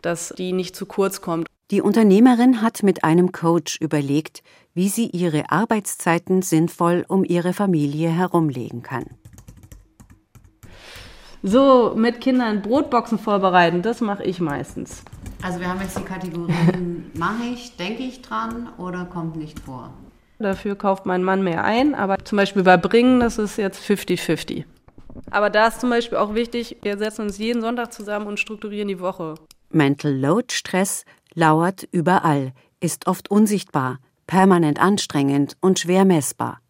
dass 0.00 0.34
die 0.36 0.52
nicht 0.52 0.74
zu 0.74 0.86
kurz 0.86 1.20
kommt. 1.20 1.46
Die 1.70 1.80
Unternehmerin 1.80 2.60
hat 2.60 2.82
mit 2.82 3.04
einem 3.04 3.32
Coach 3.32 3.80
überlegt, 3.80 4.42
wie 4.74 4.88
sie 4.88 5.06
ihre 5.06 5.50
Arbeitszeiten 5.50 6.42
sinnvoll 6.42 7.04
um 7.08 7.24
ihre 7.24 7.52
Familie 7.52 8.10
herumlegen 8.10 8.82
kann. 8.82 9.04
So, 11.44 11.94
mit 11.96 12.20
Kindern 12.20 12.62
Brotboxen 12.62 13.18
vorbereiten, 13.18 13.82
das 13.82 14.00
mache 14.00 14.22
ich 14.22 14.38
meistens. 14.38 15.02
Also 15.42 15.58
wir 15.58 15.68
haben 15.68 15.80
jetzt 15.80 15.98
die 15.98 16.04
Kategorien, 16.04 17.10
mache 17.14 17.42
ich, 17.52 17.76
denke 17.76 18.04
ich 18.04 18.22
dran 18.22 18.68
oder 18.78 19.06
kommt 19.06 19.34
nicht 19.34 19.58
vor. 19.58 19.92
Dafür 20.38 20.76
kauft 20.76 21.04
mein 21.04 21.24
Mann 21.24 21.42
mehr 21.42 21.64
ein, 21.64 21.96
aber 21.96 22.24
zum 22.24 22.36
Beispiel 22.36 22.62
bei 22.62 22.76
Bringen, 22.76 23.18
das 23.18 23.38
ist 23.38 23.58
jetzt 23.58 23.82
50-50. 23.82 24.64
Aber 25.32 25.50
da 25.50 25.66
ist 25.66 25.80
zum 25.80 25.90
Beispiel 25.90 26.18
auch 26.18 26.34
wichtig, 26.34 26.76
wir 26.82 26.96
setzen 26.96 27.22
uns 27.22 27.38
jeden 27.38 27.60
Sonntag 27.60 27.92
zusammen 27.92 28.28
und 28.28 28.38
strukturieren 28.38 28.86
die 28.86 29.00
Woche. 29.00 29.34
Mental 29.70 30.12
Load 30.12 30.54
Stress 30.54 31.04
lauert 31.34 31.88
überall, 31.90 32.52
ist 32.78 33.08
oft 33.08 33.32
unsichtbar, 33.32 33.98
permanent 34.28 34.80
anstrengend 34.80 35.56
und 35.60 35.80
schwer 35.80 36.04
messbar. 36.04 36.60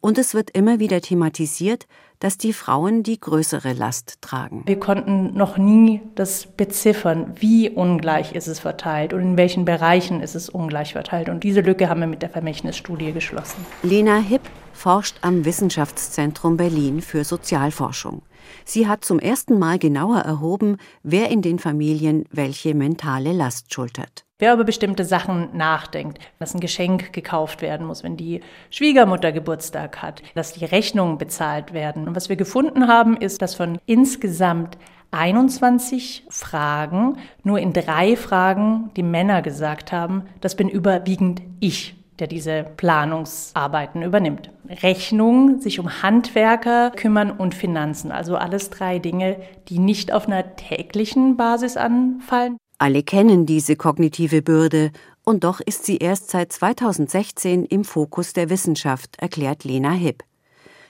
Und 0.00 0.18
es 0.18 0.32
wird 0.34 0.50
immer 0.50 0.78
wieder 0.78 1.00
thematisiert, 1.00 1.86
dass 2.22 2.38
die 2.38 2.52
Frauen 2.52 3.02
die 3.02 3.18
größere 3.18 3.72
Last 3.72 4.18
tragen. 4.20 4.62
Wir 4.66 4.78
konnten 4.78 5.34
noch 5.34 5.58
nie 5.58 6.00
das 6.14 6.46
beziffern, 6.46 7.34
wie 7.40 7.68
ungleich 7.68 8.32
ist 8.32 8.46
es 8.46 8.60
verteilt 8.60 9.12
und 9.12 9.22
in 9.22 9.36
welchen 9.36 9.64
Bereichen 9.64 10.20
ist 10.20 10.36
es 10.36 10.48
ungleich 10.48 10.92
verteilt. 10.92 11.28
Und 11.28 11.42
diese 11.42 11.62
Lücke 11.62 11.88
haben 11.88 11.98
wir 11.98 12.06
mit 12.06 12.22
der 12.22 12.30
Vermächtnisstudie 12.30 13.10
geschlossen. 13.10 13.66
Lena 13.82 14.18
Hipp 14.18 14.42
forscht 14.72 15.16
am 15.22 15.44
Wissenschaftszentrum 15.44 16.56
Berlin 16.56 17.02
für 17.02 17.24
Sozialforschung. 17.24 18.22
Sie 18.64 18.86
hat 18.86 19.04
zum 19.04 19.18
ersten 19.18 19.58
Mal 19.58 19.80
genauer 19.80 20.20
erhoben, 20.20 20.76
wer 21.02 21.28
in 21.28 21.42
den 21.42 21.58
Familien 21.58 22.24
welche 22.30 22.74
mentale 22.74 23.32
Last 23.32 23.74
schultert. 23.74 24.24
Wer 24.42 24.54
über 24.54 24.64
bestimmte 24.64 25.04
Sachen 25.04 25.56
nachdenkt, 25.56 26.18
dass 26.40 26.52
ein 26.52 26.58
Geschenk 26.58 27.12
gekauft 27.12 27.62
werden 27.62 27.86
muss, 27.86 28.02
wenn 28.02 28.16
die 28.16 28.40
Schwiegermutter 28.70 29.30
Geburtstag 29.30 30.02
hat, 30.02 30.20
dass 30.34 30.52
die 30.52 30.64
Rechnungen 30.64 31.16
bezahlt 31.16 31.72
werden. 31.72 32.08
Und 32.08 32.16
was 32.16 32.28
wir 32.28 32.34
gefunden 32.34 32.88
haben, 32.88 33.16
ist, 33.16 33.40
dass 33.40 33.54
von 33.54 33.78
insgesamt 33.86 34.78
21 35.12 36.24
Fragen 36.28 37.18
nur 37.44 37.60
in 37.60 37.72
drei 37.72 38.16
Fragen 38.16 38.90
die 38.96 39.04
Männer 39.04 39.42
gesagt 39.42 39.92
haben, 39.92 40.24
das 40.40 40.56
bin 40.56 40.68
überwiegend 40.68 41.40
ich 41.60 41.94
der 42.18 42.26
diese 42.26 42.64
Planungsarbeiten 42.76 44.02
übernimmt. 44.02 44.50
Rechnung, 44.82 45.60
sich 45.60 45.80
um 45.80 46.02
Handwerker 46.02 46.90
kümmern 46.90 47.30
und 47.30 47.54
Finanzen, 47.54 48.12
also 48.12 48.36
alles 48.36 48.70
drei 48.70 48.98
Dinge, 48.98 49.38
die 49.68 49.78
nicht 49.78 50.12
auf 50.12 50.26
einer 50.26 50.54
täglichen 50.54 51.36
Basis 51.36 51.76
anfallen. 51.76 52.58
Alle 52.82 53.04
kennen 53.04 53.46
diese 53.46 53.76
kognitive 53.76 54.42
Bürde, 54.42 54.90
und 55.22 55.44
doch 55.44 55.60
ist 55.60 55.86
sie 55.86 55.98
erst 55.98 56.30
seit 56.30 56.52
2016 56.52 57.64
im 57.64 57.84
Fokus 57.84 58.32
der 58.32 58.50
Wissenschaft, 58.50 59.14
erklärt 59.20 59.62
Lena 59.62 59.92
Hipp. 59.92 60.24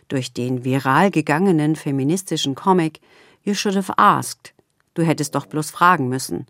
Durch 0.09 0.33
den 0.33 0.65
viral 0.65 1.11
gegangenen 1.11 1.77
feministischen 1.77 2.55
Comic 2.55 3.01
You 3.43 3.53
Should 3.53 3.77
Have 3.77 3.93
Asked, 3.99 4.55
du 4.95 5.03
hättest 5.03 5.35
doch 5.35 5.45
bloß 5.45 5.71
fragen 5.71 6.09
müssen, 6.09 6.47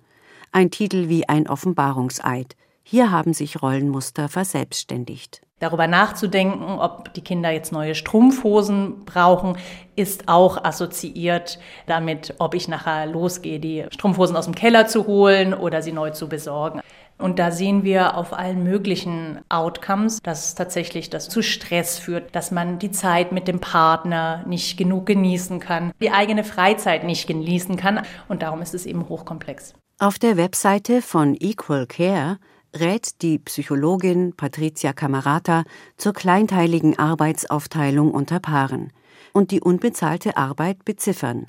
ein 0.52 0.70
Titel 0.70 1.08
wie 1.08 1.28
ein 1.28 1.48
Offenbarungseid, 1.48 2.54
hier 2.84 3.10
haben 3.10 3.34
sich 3.34 3.62
Rollenmuster 3.62 4.28
verselbstständigt. 4.28 5.42
Darüber 5.62 5.86
nachzudenken, 5.86 6.80
ob 6.80 7.14
die 7.14 7.20
Kinder 7.20 7.50
jetzt 7.50 7.70
neue 7.70 7.94
Strumpfhosen 7.94 9.04
brauchen, 9.04 9.56
ist 9.94 10.26
auch 10.26 10.64
assoziiert 10.64 11.60
damit, 11.86 12.34
ob 12.40 12.54
ich 12.54 12.66
nachher 12.66 13.06
losgehe, 13.06 13.60
die 13.60 13.86
Strumpfhosen 13.92 14.34
aus 14.34 14.46
dem 14.46 14.56
Keller 14.56 14.88
zu 14.88 15.06
holen 15.06 15.54
oder 15.54 15.80
sie 15.80 15.92
neu 15.92 16.10
zu 16.10 16.28
besorgen. 16.28 16.80
Und 17.16 17.38
da 17.38 17.52
sehen 17.52 17.84
wir 17.84 18.16
auf 18.16 18.32
allen 18.32 18.64
möglichen 18.64 19.38
Outcomes, 19.50 20.18
dass 20.20 20.56
tatsächlich 20.56 21.10
das 21.10 21.28
zu 21.28 21.42
Stress 21.42 21.96
führt, 21.96 22.34
dass 22.34 22.50
man 22.50 22.80
die 22.80 22.90
Zeit 22.90 23.30
mit 23.30 23.46
dem 23.46 23.60
Partner 23.60 24.42
nicht 24.48 24.76
genug 24.76 25.06
genießen 25.06 25.60
kann, 25.60 25.92
die 26.02 26.10
eigene 26.10 26.42
Freizeit 26.42 27.04
nicht 27.04 27.28
genießen 27.28 27.76
kann. 27.76 28.00
Und 28.26 28.42
darum 28.42 28.62
ist 28.62 28.74
es 28.74 28.84
eben 28.84 29.08
hochkomplex. 29.08 29.74
Auf 30.00 30.18
der 30.18 30.36
Webseite 30.36 31.02
von 31.02 31.36
Equal 31.38 31.86
Care 31.86 32.38
rät 32.74 33.22
die 33.22 33.38
Psychologin 33.38 34.34
Patricia 34.36 34.92
Camerata 34.92 35.64
zur 35.96 36.12
kleinteiligen 36.12 36.98
Arbeitsaufteilung 36.98 38.10
unter 38.12 38.40
Paaren 38.40 38.92
und 39.32 39.50
die 39.50 39.60
unbezahlte 39.60 40.36
Arbeit 40.36 40.84
beziffern. 40.84 41.46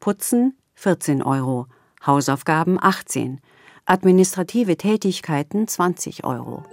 Putzen 0.00 0.56
14 0.74 1.22
Euro, 1.22 1.66
Hausaufgaben 2.04 2.78
18, 2.80 3.40
administrative 3.84 4.76
Tätigkeiten 4.76 5.68
20 5.68 6.24
Euro. 6.24 6.64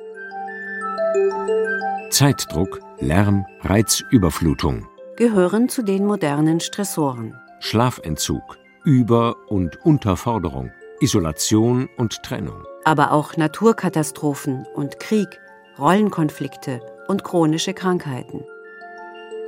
Zeitdruck, 2.10 2.80
Lärm, 3.00 3.46
Reizüberflutung 3.62 4.88
gehören 5.18 5.70
zu 5.70 5.84
den 5.84 6.06
modernen 6.06 6.60
Stressoren. 6.60 7.36
Schlafentzug, 7.60 8.58
Über- 8.86 9.36
und 9.50 9.78
Unterforderung, 9.86 10.72
Isolation 11.02 11.90
und 11.98 12.24
Trennung 12.24 12.64
aber 12.86 13.12
auch 13.12 13.38
Naturkatastrophen 13.38 14.66
und 14.76 15.00
Krieg, 15.00 15.28
Rollenkonflikte 15.78 16.82
und 17.08 17.24
chronische 17.24 17.74
Krankheiten. 17.74 18.44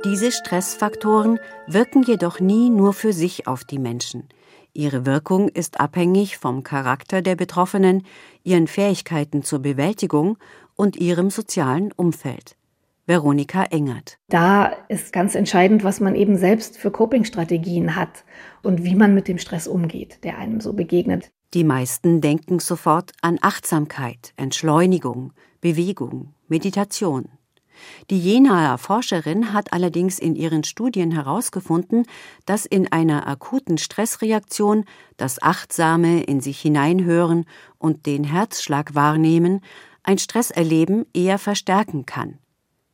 Diese 0.04 0.32
Stressfaktoren 0.32 1.38
wirken 1.66 2.02
jedoch 2.02 2.40
nie 2.40 2.70
nur 2.70 2.92
für 2.92 3.12
sich 3.12 3.46
auf 3.46 3.64
die 3.64 3.78
Menschen. 3.78 4.28
Ihre 4.74 5.06
Wirkung 5.06 5.48
ist 5.48 5.80
abhängig 5.80 6.38
vom 6.38 6.62
Charakter 6.62 7.22
der 7.22 7.36
Betroffenen, 7.36 8.04
ihren 8.42 8.66
Fähigkeiten 8.66 9.42
zur 9.42 9.60
Bewältigung 9.60 10.38
und 10.74 10.96
ihrem 10.96 11.30
sozialen 11.30 11.92
Umfeld. 11.92 12.56
Veronika 13.06 13.64
Engert. 13.64 14.18
Da 14.28 14.72
ist 14.88 15.12
ganz 15.12 15.34
entscheidend, 15.34 15.84
was 15.84 16.00
man 16.00 16.14
eben 16.14 16.36
selbst 16.36 16.78
für 16.78 16.90
Coping-Strategien 16.90 17.96
hat 17.96 18.24
und 18.62 18.84
wie 18.84 18.94
man 18.94 19.14
mit 19.14 19.28
dem 19.28 19.38
Stress 19.38 19.66
umgeht, 19.66 20.24
der 20.24 20.38
einem 20.38 20.60
so 20.60 20.72
begegnet. 20.72 21.30
Die 21.54 21.64
meisten 21.64 22.22
denken 22.22 22.60
sofort 22.60 23.12
an 23.20 23.38
Achtsamkeit, 23.42 24.32
Entschleunigung, 24.36 25.34
Bewegung, 25.60 26.32
Meditation. 26.48 27.28
Die 28.10 28.18
Jenaer 28.18 28.78
Forscherin 28.78 29.52
hat 29.52 29.72
allerdings 29.72 30.18
in 30.18 30.34
ihren 30.34 30.64
Studien 30.64 31.10
herausgefunden, 31.10 32.06
dass 32.46 32.64
in 32.64 32.90
einer 32.90 33.26
akuten 33.26 33.76
Stressreaktion 33.76 34.84
das 35.16 35.42
achtsame 35.42 36.22
in 36.22 36.40
sich 36.40 36.60
hineinhören 36.60 37.44
und 37.78 38.06
den 38.06 38.24
Herzschlag 38.24 38.94
wahrnehmen 38.94 39.60
ein 40.04 40.18
Stresserleben 40.18 41.06
eher 41.12 41.38
verstärken 41.38 42.06
kann. 42.06 42.38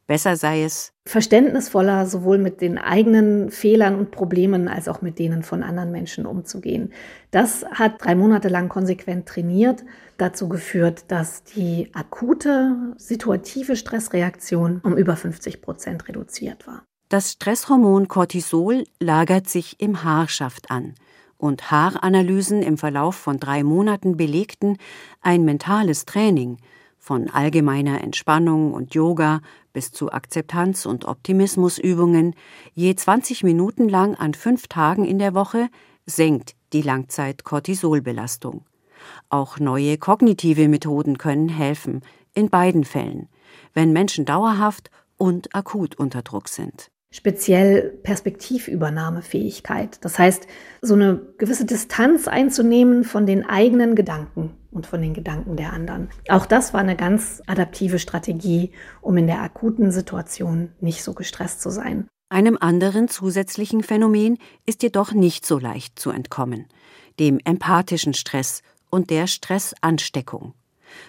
Besser 0.09 0.37
sei 0.37 0.65
es, 0.65 0.95
verständnisvoller 1.07 2.07
sowohl 2.07 2.39
mit 2.39 2.63
den 2.63 2.79
eigenen 2.79 3.51
Fehlern 3.51 3.95
und 3.95 4.11
Problemen 4.11 4.67
als 4.67 4.89
auch 4.89 5.03
mit 5.03 5.19
denen 5.19 5.43
von 5.43 5.63
anderen 5.63 5.93
Menschen 5.93 6.25
umzugehen. 6.25 6.95
Das 7.31 7.67
hat 7.73 8.03
drei 8.03 8.15
Monate 8.15 8.49
lang 8.49 8.71
konsequent 8.71 9.29
trainiert, 9.29 9.85
dazu 10.17 10.49
geführt, 10.49 11.05
dass 11.09 11.45
die 11.45 11.91
akute 11.93 12.95
situative 12.97 13.77
Stressreaktion 13.77 14.81
um 14.83 14.97
über 14.97 15.15
50 15.15 15.61
Prozent 15.61 16.09
reduziert 16.09 16.67
war. 16.67 16.85
Das 17.11 17.33
Stresshormon 17.33 18.09
Cortisol 18.09 18.85
lagert 19.01 19.47
sich 19.47 19.79
im 19.79 20.05
Haarschaft 20.05 20.71
an 20.71 20.95
und 21.37 21.71
Haaranalysen 21.71 22.63
im 22.63 22.79
Verlauf 22.79 23.15
von 23.15 23.39
drei 23.39 23.63
Monaten 23.63 24.17
belegten 24.17 24.79
ein 25.21 25.45
mentales 25.45 26.07
Training– 26.07 26.57
von 27.09 27.31
allgemeiner 27.31 28.03
Entspannung 28.03 28.75
und 28.75 28.95
Yoga 28.95 29.41
bis 29.73 29.93
zu 29.93 30.13
Akzeptanz- 30.13 30.87
und 30.87 31.05
Optimismusübungen, 31.05 32.35
je 32.75 32.95
20 32.95 33.45
Minuten 33.45 33.89
lang 33.89 34.15
an 34.15 34.35
fünf 34.35 34.69
Tagen 34.69 35.05
in 35.05 35.19
der 35.19 35.35
Woche, 35.35 35.69
senkt 36.07 36.55
die 36.73 36.83
Langzeit-Cortisolbelastung. 36.83 38.65
Auch 39.29 39.59
neue 39.59 39.99
kognitive 39.99 40.69
Methoden 40.69 41.19
können 41.19 41.49
helfen, 41.49 42.03
in 42.35 42.51
beiden 42.51 42.85
Fällen, 42.85 43.29
wenn 43.75 43.93
Menschen 43.93 44.25
dauerhaft 44.25 44.91
und 45.17 45.55
akut 45.55 45.97
unter 45.97 46.23
Druck 46.23 46.49
sind 46.49 46.91
speziell 47.11 47.99
Perspektivübernahmefähigkeit. 48.03 49.99
Das 50.05 50.19
heißt, 50.19 50.47
so 50.83 50.95
eine 50.95 51.21
gewisse 51.39 51.65
Distanz 51.65 52.29
einzunehmen 52.29 53.05
von 53.05 53.27
den 53.27 53.45
eigenen 53.47 53.95
Gedanken 53.95 54.51
und 54.71 54.87
von 54.87 55.01
den 55.01 55.15
Gedanken 55.15 55.57
der 55.57 55.73
anderen. 55.73 56.11
Auch 56.29 56.47
das 56.47 56.75
war 56.75 56.81
eine 56.81 56.97
ganz 56.97 57.43
adaptive 57.47 57.99
Strategie, 57.99 58.73
um 59.01 59.17
in 59.17 59.27
der 59.27 59.41
akuten 59.43 59.91
Situation 59.91 60.73
nicht 60.81 61.03
so 61.03 61.15
gestresst 61.15 61.63
zu 61.63 61.71
sein. 61.71 62.07
Einem 62.31 62.59
anderen 62.61 63.09
zusätzlichen 63.09 63.83
Phänomen 63.83 64.37
ist 64.67 64.83
jedoch 64.83 65.13
nicht 65.13 65.47
so 65.47 65.59
leicht 65.59 65.99
zu 65.99 66.11
entkommen, 66.11 66.67
dem 67.19 67.41
empathischen 67.43 68.13
Stress 68.13 68.63
und 68.91 69.09
der 69.09 69.27
Stressansteckung. 69.27 70.53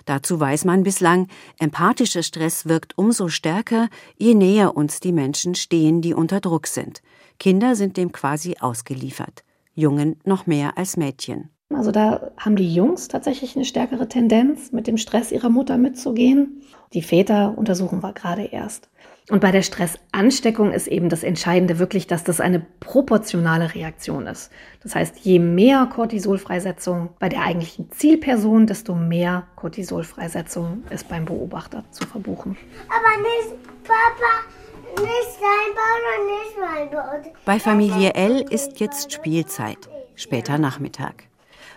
Dazu 0.06 0.40
weiß 0.40 0.66
man 0.66 0.84
bislang, 0.84 1.28
empathischer 1.60 2.24
Stress 2.24 2.68
wirkt 2.68 2.98
umso 2.98 3.28
stärker, 3.28 3.90
je 4.18 4.34
näher 4.34 4.76
uns 4.76 5.00
die 5.00 5.12
Menschen 5.12 5.56
stehen, 5.56 6.02
die 6.02 6.14
unter 6.14 6.40
Druck 6.40 6.68
sind. 6.68 7.02
Kinder 7.40 7.76
sind 7.76 7.98
dem 7.98 8.12
quasi 8.12 8.58
ausgeliefert, 8.60 9.44
Jungen 9.74 10.20
noch 10.26 10.46
mehr 10.46 10.78
als 10.78 10.98
Mädchen. 10.98 11.50
Also 11.72 11.92
da 11.92 12.32
haben 12.38 12.56
die 12.56 12.74
Jungs 12.74 13.10
tatsächlich 13.10 13.56
eine 13.56 13.64
stärkere 13.64 14.08
Tendenz, 14.08 14.72
mit 14.72 14.88
dem 14.88 14.98
Stress 14.98 15.32
ihrer 15.32 15.50
Mutter 15.50 15.78
mitzugehen. 15.78 16.64
Die 16.94 17.04
Väter 17.04 17.56
untersuchen 17.58 18.02
wir 18.02 18.14
gerade 18.14 18.44
erst. 18.44 18.90
Und 19.30 19.42
bei 19.42 19.52
der 19.52 19.62
Stressansteckung 19.62 20.72
ist 20.72 20.88
eben 20.88 21.08
das 21.08 21.22
Entscheidende 21.22 21.78
wirklich, 21.78 22.08
dass 22.08 22.24
das 22.24 22.42
eine 22.42 22.66
proportionale 22.80 23.76
Reaktion 23.76 24.26
ist. 24.26 24.50
Das 24.82 24.96
heißt, 24.96 25.20
je 25.20 25.38
mehr 25.38 25.88
Cortisolfreisetzung 25.94 27.10
bei 27.20 27.30
der 27.30 27.44
eigentlichen 27.44 27.92
Zielperson, 27.92 28.66
desto 28.66 28.96
mehr 28.96 29.46
Cortisolfreisetzung 29.56 30.84
ist 30.90 31.08
beim 31.08 31.26
Beobachter 31.26 31.84
zu 31.92 32.08
verbuchen. 32.08 32.58
Aber 32.88 33.22
nicht 33.22 33.64
Papa, 33.84 35.04
nicht 35.04 35.38
dein 35.40 35.76
Bauch 35.76 36.18
und 36.18 36.26
nicht 36.26 36.58
mein 36.60 36.90
Bauch. 36.90 37.34
Bei 37.46 37.60
Familie 37.60 38.16
L 38.16 38.44
ist 38.50 38.80
jetzt 38.80 39.14
Spielzeit, 39.14 39.90
später 40.16 40.58
Nachmittag. 40.58 41.26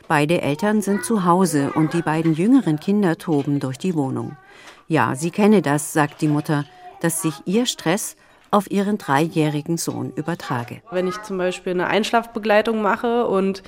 Beide 0.08 0.40
Eltern 0.40 0.80
sind 0.80 1.04
zu 1.04 1.26
Hause 1.26 1.72
und 1.74 1.92
die 1.92 2.02
beiden 2.02 2.32
jüngeren 2.32 2.80
Kinder 2.80 3.18
toben 3.18 3.60
durch 3.60 3.76
die 3.76 3.94
Wohnung. 3.94 4.38
Ja, 4.88 5.14
sie 5.14 5.30
kenne 5.30 5.60
das, 5.60 5.92
sagt 5.92 6.22
die 6.22 6.28
Mutter 6.28 6.64
dass 7.02 7.22
sich 7.22 7.34
ihr 7.44 7.66
Stress 7.66 8.16
auf 8.50 8.70
ihren 8.70 8.98
dreijährigen 8.98 9.78
Sohn 9.78 10.12
übertrage. 10.14 10.82
Wenn 10.90 11.08
ich 11.08 11.20
zum 11.22 11.38
Beispiel 11.38 11.72
eine 11.72 11.86
Einschlafbegleitung 11.86 12.82
mache 12.82 13.26
und 13.26 13.62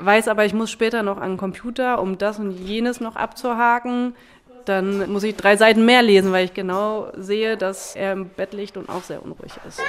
weiß 0.00 0.28
aber, 0.28 0.44
ich 0.44 0.52
muss 0.52 0.70
später 0.70 1.02
noch 1.02 1.18
an 1.18 1.32
den 1.32 1.36
Computer, 1.38 2.02
um 2.02 2.18
das 2.18 2.38
und 2.38 2.50
jenes 2.50 3.00
noch 3.00 3.16
abzuhaken, 3.16 4.14
dann 4.64 5.10
muss 5.12 5.22
ich 5.22 5.36
drei 5.36 5.56
Seiten 5.56 5.84
mehr 5.84 6.02
lesen, 6.02 6.32
weil 6.32 6.44
ich 6.44 6.54
genau 6.54 7.12
sehe, 7.16 7.56
dass 7.56 7.94
er 7.94 8.12
im 8.12 8.28
Bett 8.28 8.52
liegt 8.52 8.76
und 8.76 8.88
auch 8.88 9.04
sehr 9.04 9.22
unruhig 9.22 9.52
ist. 9.66 9.80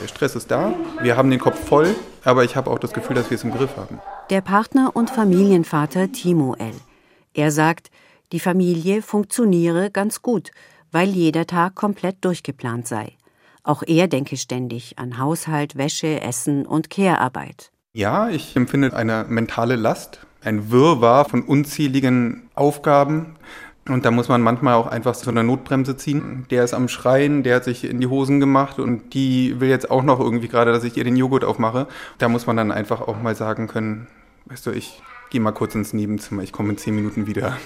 Der 0.00 0.08
Stress 0.08 0.34
ist 0.34 0.50
da, 0.50 0.74
wir 1.00 1.16
haben 1.16 1.30
den 1.30 1.38
Kopf 1.38 1.68
voll, 1.68 1.94
aber 2.24 2.44
ich 2.44 2.56
habe 2.56 2.70
auch 2.70 2.78
das 2.78 2.92
Gefühl, 2.92 3.14
dass 3.14 3.30
wir 3.30 3.36
es 3.36 3.44
im 3.44 3.52
Griff 3.52 3.76
haben. 3.76 4.00
Der 4.30 4.40
Partner 4.40 4.90
und 4.94 5.10
Familienvater 5.10 6.12
Timo 6.12 6.56
L. 6.58 6.74
Er 7.34 7.50
sagt, 7.50 7.90
die 8.34 8.40
Familie 8.40 9.00
funktioniere 9.00 9.92
ganz 9.92 10.20
gut, 10.20 10.50
weil 10.90 11.10
jeder 11.10 11.46
Tag 11.46 11.76
komplett 11.76 12.24
durchgeplant 12.24 12.88
sei. 12.88 13.12
Auch 13.62 13.84
er 13.86 14.08
denke 14.08 14.36
ständig 14.36 14.98
an 14.98 15.18
Haushalt, 15.20 15.76
Wäsche, 15.76 16.20
Essen 16.20 16.66
und 16.66 16.90
Kehrarbeit. 16.90 17.70
Ja, 17.92 18.28
ich 18.30 18.56
empfinde 18.56 18.92
eine 18.92 19.24
mentale 19.28 19.76
Last, 19.76 20.26
ein 20.42 20.72
Wirrwarr 20.72 21.26
von 21.26 21.42
unzähligen 21.42 22.50
Aufgaben. 22.56 23.36
Und 23.88 24.04
da 24.04 24.10
muss 24.10 24.28
man 24.28 24.42
manchmal 24.42 24.74
auch 24.74 24.88
einfach 24.88 25.14
so 25.14 25.30
eine 25.30 25.44
Notbremse 25.44 25.96
ziehen. 25.96 26.46
Der 26.50 26.64
ist 26.64 26.74
am 26.74 26.88
Schreien, 26.88 27.44
der 27.44 27.54
hat 27.54 27.64
sich 27.64 27.84
in 27.84 28.00
die 28.00 28.08
Hosen 28.08 28.40
gemacht 28.40 28.80
und 28.80 29.14
die 29.14 29.60
will 29.60 29.68
jetzt 29.68 29.92
auch 29.92 30.02
noch 30.02 30.18
irgendwie 30.18 30.48
gerade, 30.48 30.72
dass 30.72 30.82
ich 30.82 30.96
ihr 30.96 31.04
den 31.04 31.16
Joghurt 31.16 31.44
aufmache. 31.44 31.86
Da 32.18 32.28
muss 32.28 32.48
man 32.48 32.56
dann 32.56 32.72
einfach 32.72 33.00
auch 33.00 33.22
mal 33.22 33.36
sagen 33.36 33.68
können, 33.68 34.08
weißt 34.46 34.66
du, 34.66 34.72
ich 34.72 35.00
gehe 35.30 35.40
mal 35.40 35.52
kurz 35.52 35.76
ins 35.76 35.92
Nebenzimmer, 35.92 36.42
ich 36.42 36.50
komme 36.50 36.70
in 36.70 36.78
zehn 36.78 36.96
Minuten 36.96 37.28
wieder. 37.28 37.56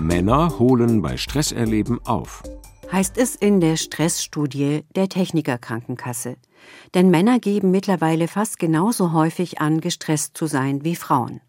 Männer 0.00 0.58
holen 0.58 1.02
bei 1.02 1.16
Stresserleben 1.18 2.04
auf. 2.06 2.42
Heißt 2.90 3.18
es 3.18 3.36
in 3.36 3.60
der 3.60 3.76
Stressstudie 3.76 4.82
der 4.96 5.08
Technikerkrankenkasse. 5.08 6.36
Denn 6.94 7.10
Männer 7.10 7.38
geben 7.38 7.70
mittlerweile 7.70 8.26
fast 8.26 8.58
genauso 8.58 9.12
häufig 9.12 9.60
an, 9.60 9.80
gestresst 9.80 10.36
zu 10.36 10.46
sein 10.46 10.84
wie 10.84 10.96
Frauen. 10.96 11.40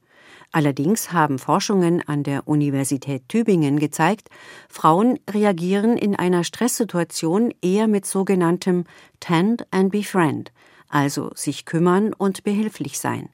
Allerdings 0.52 1.14
haben 1.14 1.40
Forschungen 1.40 2.06
an 2.06 2.24
der 2.24 2.48
Universität 2.48 3.30
Tübingen 3.30 3.80
gezeigt, 3.80 4.28
Frauen 4.68 5.18
reagieren 5.30 5.96
in 5.96 6.16
einer 6.16 6.44
Stresssituation 6.44 7.54
eher 7.62 7.88
mit 7.88 8.06
sogenanntem 8.06 8.84
Tend 9.22 9.66
and 9.72 9.92
Befriend, 9.92 10.52
also 10.90 11.32
sich 11.36 11.66
kümmern 11.66 12.14
und 12.14 12.44
behilflich 12.44 13.00
sein. 13.00 13.30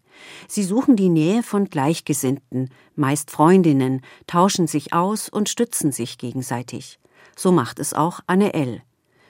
Sie 0.47 0.63
suchen 0.63 0.95
die 0.95 1.09
Nähe 1.09 1.43
von 1.43 1.65
Gleichgesinnten, 1.65 2.69
meist 2.95 3.31
Freundinnen, 3.31 4.01
tauschen 4.27 4.67
sich 4.67 4.93
aus 4.93 5.29
und 5.29 5.49
stützen 5.49 5.91
sich 5.91 6.17
gegenseitig. 6.17 6.99
So 7.35 7.51
macht 7.51 7.79
es 7.79 7.93
auch 7.93 8.21
Anne 8.27 8.53
L. 8.53 8.81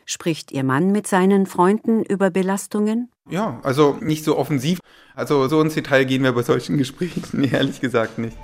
Spricht 0.05 0.53
Ihr 0.53 0.63
Mann 0.63 0.93
mit 0.93 1.05
seinen 1.05 1.45
Freunden 1.45 2.03
über 2.03 2.29
Belastungen? 2.29 3.11
Ja, 3.29 3.59
also 3.63 3.97
nicht 3.99 4.23
so 4.23 4.37
offensiv. 4.37 4.79
Also 5.15 5.49
so 5.49 5.59
ins 5.61 5.73
Detail 5.73 6.05
gehen 6.05 6.23
wir 6.23 6.31
bei 6.31 6.43
solchen 6.43 6.77
Gesprächen 6.77 7.43
ehrlich 7.51 7.81
gesagt 7.81 8.17
nicht. 8.17 8.37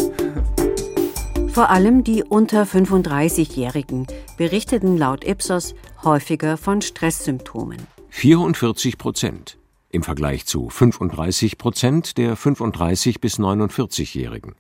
Vor 1.54 1.70
allem 1.70 2.04
die 2.04 2.24
unter 2.24 2.64
35-Jährigen 2.64 4.08
berichteten 4.38 4.98
laut 4.98 5.24
Ipsos 5.24 5.76
häufiger 6.04 6.58
von 6.58 6.82
Stresssymptomen. 6.82 7.78
44 8.10 8.98
Prozent 8.98 9.58
im 9.94 10.04
Vergleich 10.04 10.46
zu 10.46 10.70
35 10.70 11.58
Prozent 11.58 12.18
der 12.18 12.36
35 12.36 13.22
bis 13.22 13.40
49-Jährigen. 13.40 14.56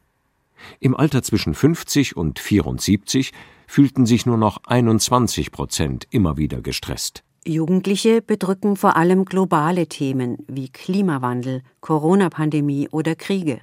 Im 0.79 0.95
Alter 0.95 1.23
zwischen 1.23 1.55
50 1.55 2.15
und 2.15 2.39
74 2.39 3.33
fühlten 3.67 4.05
sich 4.05 4.25
nur 4.25 4.37
noch 4.37 4.59
21 4.65 5.51
Prozent 5.51 6.07
immer 6.11 6.37
wieder 6.37 6.61
gestresst. 6.61 7.23
Jugendliche 7.45 8.21
bedrücken 8.21 8.77
vor 8.77 8.95
allem 8.95 9.25
globale 9.25 9.87
Themen 9.87 10.37
wie 10.47 10.69
Klimawandel, 10.69 11.63
Corona-Pandemie 11.81 12.87
oder 12.89 13.15
Kriege. 13.15 13.59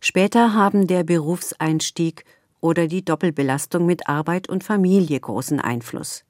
Später 0.00 0.54
haben 0.54 0.86
der 0.86 1.04
Berufseinstieg 1.04 2.24
oder 2.60 2.88
die 2.88 3.04
Doppelbelastung 3.04 3.86
mit 3.86 4.08
Arbeit 4.08 4.48
und 4.48 4.64
Familie 4.64 5.20
großen 5.20 5.60
Einfluss. 5.60 6.24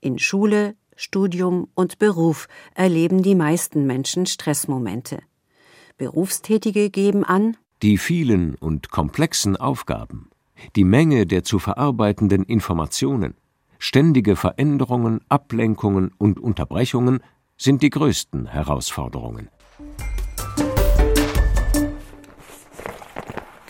In 0.00 0.18
Schule, 0.18 0.74
Studium 0.96 1.68
und 1.74 1.98
Beruf 1.98 2.48
erleben 2.74 3.22
die 3.22 3.34
meisten 3.34 3.86
Menschen 3.86 4.26
Stressmomente. 4.26 5.18
Berufstätige 5.98 6.90
geben 6.90 7.24
an, 7.24 7.56
die 7.82 7.98
vielen 7.98 8.54
und 8.54 8.90
komplexen 8.90 9.56
Aufgaben, 9.56 10.30
die 10.74 10.84
Menge 10.84 11.26
der 11.26 11.44
zu 11.44 11.58
verarbeitenden 11.58 12.42
Informationen, 12.42 13.34
ständige 13.78 14.36
Veränderungen, 14.36 15.20
Ablenkungen 15.28 16.12
und 16.16 16.40
Unterbrechungen 16.40 17.20
sind 17.58 17.82
die 17.82 17.90
größten 17.90 18.46
Herausforderungen. 18.46 19.48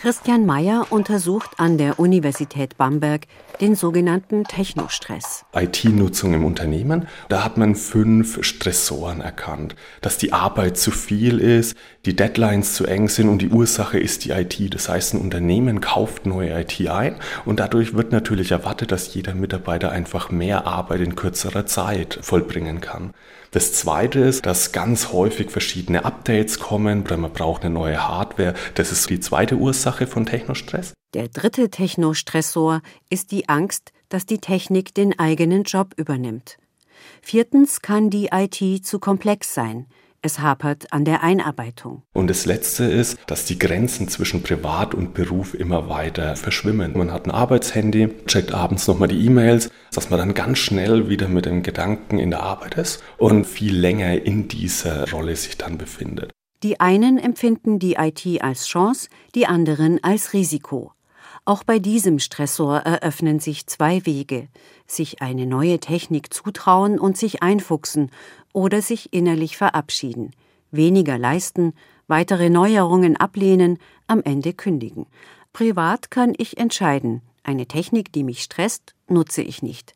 Christian 0.07 0.47
Mayer 0.47 0.87
untersucht 0.91 1.51
an 1.57 1.79
der 1.79 1.99
Universität 1.99 2.79
Bamberg 2.79 3.27
den 3.61 3.75
sogenannten 3.75 4.45
Technostress. 4.45 5.45
IT-Nutzung 5.53 6.33
im 6.33 6.45
Unternehmen. 6.45 7.09
Da 7.29 7.43
hat 7.43 7.57
man 7.57 7.75
fünf 7.75 8.39
Stressoren 8.45 9.21
erkannt. 9.21 9.75
Dass 10.03 10.17
die 10.17 10.33
Arbeit 10.33 10.79
zu 10.79 10.93
viel 10.93 11.41
ist, 11.41 11.77
die 12.05 12.15
Deadlines 12.15 12.75
zu 12.75 12.87
eng 12.87 13.09
sind 13.09 13.29
und 13.29 13.43
die 13.43 13.49
Ursache 13.49 13.99
ist 13.99 14.25
die 14.25 14.31
IT. 14.31 14.73
Das 14.73 14.89
heißt, 14.89 15.15
ein 15.15 15.21
Unternehmen 15.21 15.81
kauft 15.81 16.25
neue 16.25 16.57
IT 16.61 16.89
ein 16.89 17.17
und 17.45 17.59
dadurch 17.59 17.95
wird 17.95 18.13
natürlich 18.13 18.53
erwartet, 18.53 18.93
dass 18.93 19.13
jeder 19.13 19.35
Mitarbeiter 19.35 19.91
einfach 19.91 20.31
mehr 20.31 20.69
Arbeit 20.69 21.01
in 21.01 21.17
kürzerer 21.17 21.67
Zeit 21.67 22.21
vollbringen 22.23 22.81
kann. 22.81 23.13
Das 23.51 23.73
zweite 23.73 24.21
ist, 24.21 24.47
dass 24.47 24.73
ganz 24.73 25.13
häufig 25.13 25.51
verschiedene 25.51 26.05
Updates 26.05 26.59
kommen 26.59 27.03
oder 27.03 27.17
man 27.17 27.33
braucht 27.33 27.65
eine 27.65 27.75
neue 27.75 28.07
Hardware. 28.07 28.55
Das 28.75 28.93
ist 28.93 29.09
die 29.11 29.21
zweite 29.21 29.57
Ursache 29.57 30.07
von 30.07 30.27
Technostress. 30.27 30.93
Der 31.15 31.29
dritte 31.29 31.71
Technostressor 31.71 32.83
ist 33.09 33.33
die 33.33 33.49
Angst, 33.49 33.93
dass 34.09 34.27
die 34.27 34.39
Technik 34.39 34.95
den 34.95 35.19
eigenen 35.19 35.63
Job 35.65 35.95
übernimmt. 35.97 36.59
Viertens 37.23 37.83
kann 37.83 38.11
die 38.11 38.29
IT 38.33 38.85
zu 38.85 38.99
komplex 38.99 39.55
sein. 39.55 39.87
Es 40.23 40.41
hapert 40.41 40.93
an 40.93 41.05
der 41.05 41.23
Einarbeitung. 41.23 42.03
Und 42.13 42.29
das 42.29 42.47
Letzte 42.47 42.85
ist, 42.85 43.19
dass 43.27 43.45
die 43.45 43.59
Grenzen 43.59 44.09
zwischen 44.09 44.43
Privat 44.43 44.95
und 44.95 45.15
Beruf 45.15 45.55
immer 45.55 45.89
weiter 45.89 46.37
verschwimmen. 46.37 46.97
Man 46.97 47.13
hat 47.13 47.27
ein 47.27 47.31
Arbeitshandy, 47.31 48.09
checkt 48.27 48.53
abends 48.53 48.87
nochmal 48.87 49.09
die 49.09 49.25
E-Mails, 49.25 49.71
dass 49.93 50.11
man 50.11 50.19
dann 50.19 50.35
ganz 50.35 50.59
schnell 50.59 51.09
wieder 51.09 51.29
mit 51.29 51.47
dem 51.47 51.63
Gedanken 51.63 52.19
in 52.19 52.31
der 52.31 52.43
Arbeit 52.43 52.75
ist 52.75 53.03
und 53.19 53.47
viel 53.47 53.77
länger 53.77 54.23
in 54.23 54.49
dieser 54.49 55.11
Rolle 55.11 55.37
sich 55.37 55.57
dann 55.57 55.79
befindet. 55.79 56.33
Die 56.63 56.81
einen 56.81 57.19
empfinden 57.19 57.79
die 57.79 57.95
IT 57.95 58.43
als 58.43 58.67
Chance, 58.67 59.09
die 59.35 59.47
anderen 59.47 60.03
als 60.03 60.33
Risiko. 60.33 60.93
Auch 61.45 61.63
bei 61.63 61.79
diesem 61.79 62.19
Stressor 62.19 62.79
eröffnen 62.79 63.39
sich 63.39 63.69
zwei 63.69 64.05
Wege, 64.05 64.49
sich 64.87 65.23
eine 65.23 65.47
neue 65.47 65.79
Technik 65.79 66.35
zutrauen 66.35 66.99
und 66.99 67.17
sich 67.17 67.41
einfuchsen 67.41 68.11
oder 68.57 68.81
sich 68.81 69.13
innerlich 69.13 69.59
verabschieden, 69.59 70.31
weniger 70.71 71.19
leisten, 71.19 71.75
weitere 72.07 72.49
Neuerungen 72.49 73.15
ablehnen, 73.15 73.79
am 74.07 74.23
Ende 74.23 74.55
kündigen. 74.55 75.05
Privat 75.53 76.11
kann 76.11 76.33
ich 76.39 76.57
entscheiden, 76.57 77.21
eine 77.43 77.67
Technik, 77.67 78.13
die 78.13 78.25
mich 78.25 78.43
stresst, 78.43 78.95
nutze 79.09 79.43
ich 79.43 79.61
nicht. 79.61 79.93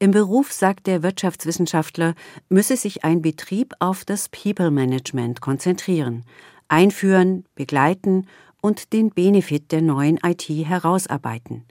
Im 0.00 0.10
Beruf, 0.10 0.50
sagt 0.50 0.88
der 0.88 1.04
Wirtschaftswissenschaftler, 1.04 2.16
müsse 2.48 2.76
sich 2.76 3.04
ein 3.04 3.22
Betrieb 3.22 3.74
auf 3.78 4.04
das 4.04 4.28
People 4.28 4.72
Management 4.72 5.40
konzentrieren, 5.40 6.24
einführen, 6.66 7.44
begleiten 7.54 8.26
und 8.60 8.92
den 8.92 9.10
Benefit 9.10 9.70
der 9.70 9.82
neuen 9.82 10.18
IT 10.24 10.48
herausarbeiten. 10.48 11.64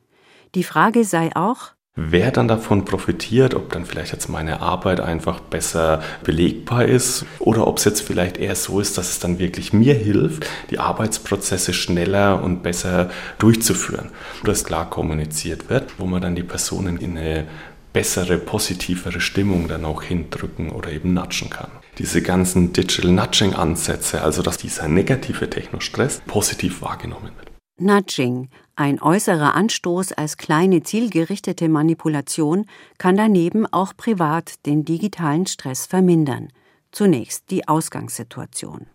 Die 0.55 0.63
Frage 0.63 1.03
sei 1.03 1.35
auch, 1.35 1.73
Wer 2.01 2.31
dann 2.31 2.47
davon 2.47 2.85
profitiert, 2.85 3.53
ob 3.53 3.73
dann 3.73 3.85
vielleicht 3.85 4.13
jetzt 4.13 4.29
meine 4.29 4.61
Arbeit 4.61 5.01
einfach 5.01 5.41
besser 5.41 6.01
belegbar 6.23 6.85
ist 6.85 7.25
oder 7.39 7.67
ob 7.67 7.77
es 7.77 7.83
jetzt 7.83 7.99
vielleicht 7.99 8.37
eher 8.37 8.55
so 8.55 8.79
ist, 8.79 8.97
dass 8.97 9.09
es 9.09 9.19
dann 9.19 9.37
wirklich 9.37 9.73
mir 9.73 9.95
hilft, 9.95 10.45
die 10.69 10.79
Arbeitsprozesse 10.79 11.73
schneller 11.73 12.41
und 12.41 12.63
besser 12.63 13.09
durchzuführen. 13.37 14.11
Dass 14.45 14.63
klar 14.63 14.89
kommuniziert 14.89 15.69
wird, 15.69 15.99
wo 15.99 16.05
man 16.05 16.21
dann 16.21 16.35
die 16.35 16.43
Personen 16.43 16.95
in 16.95 17.17
eine 17.17 17.47
bessere, 17.91 18.37
positivere 18.37 19.19
Stimmung 19.19 19.67
dann 19.67 19.83
auch 19.83 20.01
hindrücken 20.01 20.69
oder 20.69 20.91
eben 20.91 21.13
natschen 21.13 21.49
kann. 21.49 21.69
Diese 21.97 22.21
ganzen 22.21 22.71
Digital 22.71 23.11
Nudging 23.11 23.55
Ansätze, 23.55 24.21
also 24.21 24.41
dass 24.41 24.55
dieser 24.55 24.87
negative 24.87 25.49
Technostress 25.49 26.21
positiv 26.25 26.81
wahrgenommen 26.81 27.31
wird. 27.37 27.48
Nudging, 27.81 28.49
ein 28.75 29.01
äußerer 29.01 29.55
Anstoß 29.55 30.11
als 30.11 30.35
kleine 30.35 30.83
zielgerichtete 30.83 31.69
Manipulation, 31.69 32.65
kann 32.97 33.15
daneben 33.15 33.65
auch 33.65 33.95
privat 33.95 34.65
den 34.65 34.83
digitalen 34.83 35.45
Stress 35.45 35.85
vermindern. 35.85 36.49
Zunächst 36.91 37.51
die 37.51 37.67
Ausgangssituation. 37.67 38.87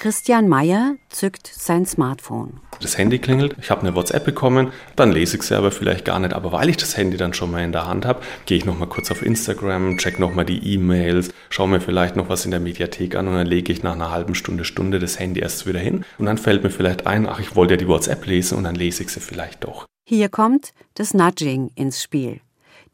Christian 0.00 0.48
Meyer 0.48 0.96
zückt 1.10 1.46
sein 1.46 1.84
Smartphone. 1.84 2.60
Das 2.80 2.96
Handy 2.96 3.18
klingelt, 3.18 3.54
ich 3.60 3.70
habe 3.70 3.82
eine 3.82 3.94
WhatsApp 3.94 4.24
bekommen, 4.24 4.72
dann 4.96 5.12
lese 5.12 5.36
ich 5.36 5.42
sie 5.42 5.54
aber 5.54 5.70
vielleicht 5.70 6.06
gar 6.06 6.18
nicht. 6.18 6.32
Aber 6.32 6.52
weil 6.52 6.70
ich 6.70 6.78
das 6.78 6.96
Handy 6.96 7.18
dann 7.18 7.34
schon 7.34 7.50
mal 7.50 7.62
in 7.62 7.72
der 7.72 7.86
Hand 7.86 8.06
habe, 8.06 8.22
gehe 8.46 8.56
ich 8.56 8.64
nochmal 8.64 8.88
kurz 8.88 9.10
auf 9.10 9.20
Instagram, 9.20 9.98
check 9.98 10.18
nochmal 10.18 10.46
die 10.46 10.72
E-Mails, 10.72 11.34
schaue 11.50 11.68
mir 11.68 11.82
vielleicht 11.82 12.16
noch 12.16 12.30
was 12.30 12.46
in 12.46 12.50
der 12.50 12.60
Mediathek 12.60 13.14
an 13.14 13.28
und 13.28 13.34
dann 13.34 13.46
lege 13.46 13.70
ich 13.70 13.82
nach 13.82 13.92
einer 13.92 14.10
halben 14.10 14.34
Stunde, 14.34 14.64
Stunde 14.64 15.00
das 15.00 15.18
Handy 15.18 15.40
erst 15.40 15.66
wieder 15.66 15.80
hin. 15.80 16.06
Und 16.16 16.24
dann 16.24 16.38
fällt 16.38 16.62
mir 16.62 16.70
vielleicht 16.70 17.06
ein, 17.06 17.28
ach, 17.28 17.38
ich 17.38 17.54
wollte 17.54 17.74
ja 17.74 17.78
die 17.78 17.86
WhatsApp 17.86 18.24
lesen 18.24 18.56
und 18.56 18.64
dann 18.64 18.76
lese 18.76 19.02
ich 19.02 19.10
sie 19.10 19.20
vielleicht 19.20 19.64
doch. 19.64 19.84
Hier 20.08 20.30
kommt 20.30 20.72
das 20.94 21.12
Nudging 21.12 21.72
ins 21.74 22.02
Spiel. 22.02 22.40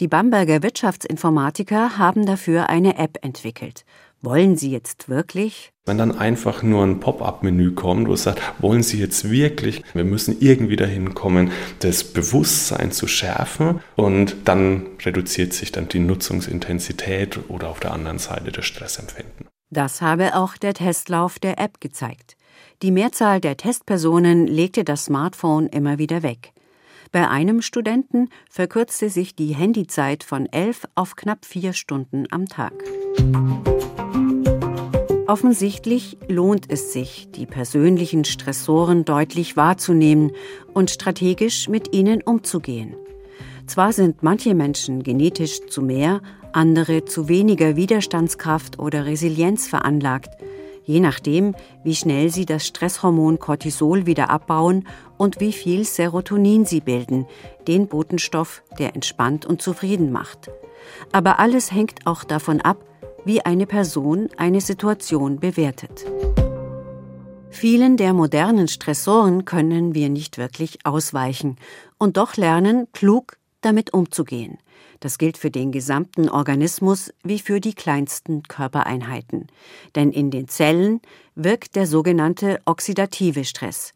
Die 0.00 0.08
Bamberger 0.08 0.64
Wirtschaftsinformatiker 0.64 1.98
haben 1.98 2.26
dafür 2.26 2.68
eine 2.68 2.98
App 2.98 3.18
entwickelt. 3.22 3.84
Wollen 4.20 4.56
Sie 4.56 4.72
jetzt 4.72 5.08
wirklich? 5.08 5.70
Wenn 5.88 5.98
dann 5.98 6.18
einfach 6.18 6.64
nur 6.64 6.82
ein 6.82 6.98
Pop-up-Menü 6.98 7.70
kommt, 7.74 8.08
wo 8.08 8.14
es 8.14 8.24
sagt, 8.24 8.42
wollen 8.58 8.82
Sie 8.82 8.98
jetzt 8.98 9.30
wirklich? 9.30 9.84
Wir 9.94 10.02
müssen 10.02 10.36
irgendwie 10.40 10.74
dahin 10.74 11.14
kommen, 11.14 11.52
das 11.78 12.02
Bewusstsein 12.02 12.90
zu 12.90 13.06
schärfen 13.06 13.78
und 13.94 14.34
dann 14.46 14.88
reduziert 15.04 15.52
sich 15.52 15.70
dann 15.70 15.88
die 15.88 16.00
Nutzungsintensität 16.00 17.38
oder 17.48 17.68
auf 17.68 17.78
der 17.78 17.92
anderen 17.92 18.18
Seite 18.18 18.50
das 18.50 18.66
Stressempfinden. 18.66 19.46
Das 19.70 20.02
habe 20.02 20.34
auch 20.34 20.56
der 20.56 20.74
Testlauf 20.74 21.38
der 21.38 21.60
App 21.60 21.80
gezeigt. 21.80 22.36
Die 22.82 22.90
Mehrzahl 22.90 23.40
der 23.40 23.56
Testpersonen 23.56 24.48
legte 24.48 24.82
das 24.82 25.04
Smartphone 25.04 25.68
immer 25.68 25.98
wieder 25.98 26.24
weg. 26.24 26.50
Bei 27.12 27.28
einem 27.28 27.62
Studenten 27.62 28.28
verkürzte 28.50 29.08
sich 29.08 29.36
die 29.36 29.54
Handyzeit 29.54 30.24
von 30.24 30.46
elf 30.46 30.82
auf 30.96 31.14
knapp 31.14 31.44
vier 31.44 31.72
Stunden 31.74 32.26
am 32.32 32.46
Tag. 32.46 32.72
Offensichtlich 35.28 36.18
lohnt 36.28 36.70
es 36.70 36.92
sich, 36.92 37.28
die 37.32 37.46
persönlichen 37.46 38.24
Stressoren 38.24 39.04
deutlich 39.04 39.56
wahrzunehmen 39.56 40.30
und 40.72 40.90
strategisch 40.90 41.68
mit 41.68 41.92
ihnen 41.92 42.22
umzugehen. 42.22 42.94
Zwar 43.66 43.92
sind 43.92 44.22
manche 44.22 44.54
Menschen 44.54 45.02
genetisch 45.02 45.66
zu 45.66 45.82
mehr, 45.82 46.20
andere 46.52 47.04
zu 47.06 47.28
weniger 47.28 47.74
Widerstandskraft 47.74 48.78
oder 48.78 49.04
Resilienz 49.04 49.66
veranlagt, 49.66 50.30
je 50.84 51.00
nachdem, 51.00 51.56
wie 51.82 51.96
schnell 51.96 52.30
sie 52.30 52.46
das 52.46 52.64
Stresshormon 52.64 53.40
Cortisol 53.40 54.06
wieder 54.06 54.30
abbauen 54.30 54.86
und 55.16 55.40
wie 55.40 55.52
viel 55.52 55.84
Serotonin 55.84 56.64
sie 56.64 56.80
bilden, 56.80 57.26
den 57.66 57.88
Botenstoff, 57.88 58.62
der 58.78 58.94
entspannt 58.94 59.44
und 59.44 59.60
zufrieden 59.60 60.12
macht. 60.12 60.50
Aber 61.10 61.40
alles 61.40 61.72
hängt 61.72 62.06
auch 62.06 62.22
davon 62.22 62.60
ab, 62.60 62.78
wie 63.26 63.44
eine 63.44 63.66
Person 63.66 64.28
eine 64.36 64.60
Situation 64.60 65.40
bewertet. 65.40 66.06
Vielen 67.50 67.96
der 67.96 68.12
modernen 68.12 68.68
Stressoren 68.68 69.44
können 69.44 69.94
wir 69.94 70.08
nicht 70.10 70.38
wirklich 70.38 70.86
ausweichen 70.86 71.56
und 71.98 72.16
doch 72.16 72.36
lernen, 72.36 72.86
klug 72.92 73.36
damit 73.62 73.92
umzugehen. 73.92 74.58
Das 75.00 75.18
gilt 75.18 75.38
für 75.38 75.50
den 75.50 75.72
gesamten 75.72 76.28
Organismus 76.28 77.12
wie 77.24 77.40
für 77.40 77.60
die 77.60 77.74
kleinsten 77.74 78.44
Körpereinheiten. 78.44 79.48
Denn 79.96 80.12
in 80.12 80.30
den 80.30 80.46
Zellen 80.46 81.00
wirkt 81.34 81.74
der 81.74 81.86
sogenannte 81.86 82.60
oxidative 82.64 83.44
Stress. 83.44 83.92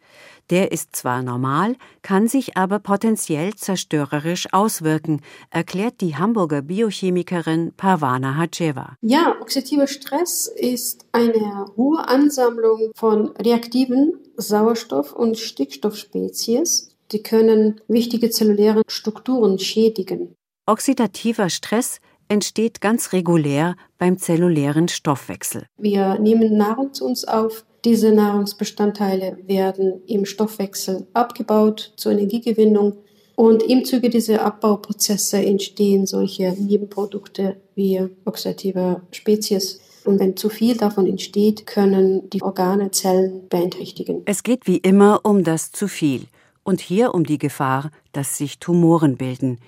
Der 0.51 0.73
ist 0.73 0.97
zwar 0.97 1.23
normal, 1.23 1.77
kann 2.03 2.27
sich 2.27 2.57
aber 2.57 2.81
potenziell 2.81 3.55
zerstörerisch 3.55 4.53
auswirken, 4.53 5.23
erklärt 5.51 6.01
die 6.01 6.17
Hamburger 6.17 6.63
Biochemikerin 6.63 7.73
Parvana 7.77 8.37
Hajeva. 8.37 8.97
Ja, 9.01 9.37
oxidativer 9.41 9.87
Stress 9.87 10.49
ist 10.49 11.07
eine 11.13 11.67
hohe 11.77 12.09
Ansammlung 12.09 12.91
von 12.97 13.29
reaktiven 13.37 14.15
Sauerstoff- 14.37 15.13
und 15.13 15.39
Stickstoffspezies. 15.39 16.97
Die 17.13 17.23
können 17.23 17.81
wichtige 17.87 18.31
zelluläre 18.31 18.83
Strukturen 18.89 19.59
schädigen. 19.61 20.35
Oxidativer 20.67 21.49
Stress 21.49 22.01
entsteht 22.29 22.81
ganz 22.81 23.13
regulär 23.13 23.77
beim 23.99 24.19
zellulären 24.19 24.89
Stoffwechsel. 24.89 25.67
Wir 25.77 26.19
nehmen 26.19 26.57
Nahrung 26.57 26.93
zu 26.93 27.05
uns 27.05 27.25
auf, 27.25 27.65
diese 27.85 28.13
Nahrungsbestandteile 28.13 29.39
werden 29.47 30.03
im 30.07 30.25
Stoffwechsel 30.25 31.07
abgebaut 31.13 31.93
zur 31.97 32.13
Energiegewinnung 32.13 32.99
und 33.37 33.63
im 33.63 33.87
Zuge 33.87 34.11
dieser 34.11 34.45
Abbauprozesse 34.45 35.39
entstehen 35.39 36.07
solche 36.07 36.53
Nebenprodukte 36.53 37.57
wie 37.75 38.07
oxidative 38.27 39.01
Spezies. 39.13 39.81
Und 40.05 40.19
wenn 40.19 40.37
zu 40.37 40.51
viel 40.51 40.77
davon 40.77 41.07
entsteht, 41.07 41.67
können 41.67 42.29
die 42.29 42.43
Organe, 42.43 42.91
Zellen 42.91 43.49
beeinträchtigen. 43.49 44.23
Es 44.27 44.43
geht 44.43 44.67
wie 44.67 44.77
immer 44.77 45.21
um 45.25 45.43
das 45.43 45.73
zu 45.73 45.89
viel 45.89 46.27
und 46.65 46.81
hier 46.81 47.15
um 47.15 47.25
die 47.25 47.39
Gefahr, 47.39 47.91
dass 48.13 48.37
sich 48.37 48.59
Tumoren 48.59 49.17
bilden. 49.17 49.59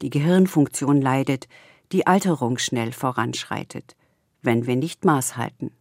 Die 0.00 0.10
Gehirnfunktion 0.10 1.02
leidet, 1.02 1.46
die 1.92 2.06
Alterung 2.06 2.56
schnell 2.56 2.92
voranschreitet, 2.92 3.96
wenn 4.42 4.66
wir 4.66 4.76
nicht 4.76 5.04
Maß 5.04 5.36
halten. 5.36 5.72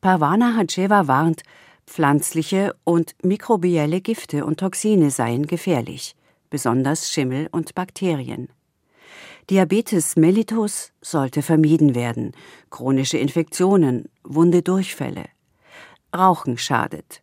Parvana 0.00 0.56
Hadjeva 0.56 1.06
warnt, 1.06 1.42
Pflanzliche 1.86 2.74
und 2.84 3.14
mikrobielle 3.22 4.00
Gifte 4.00 4.44
und 4.44 4.60
Toxine 4.60 5.10
seien 5.10 5.46
gefährlich, 5.46 6.16
besonders 6.50 7.10
Schimmel 7.10 7.48
und 7.52 7.74
Bakterien. 7.74 8.48
Diabetes 9.48 10.16
mellitus 10.16 10.90
sollte 11.00 11.42
vermieden 11.42 11.94
werden, 11.94 12.32
chronische 12.70 13.18
Infektionen, 13.18 14.08
wunde 14.24 14.62
Durchfälle. 14.62 15.26
Rauchen 16.16 16.58
schadet. 16.58 17.22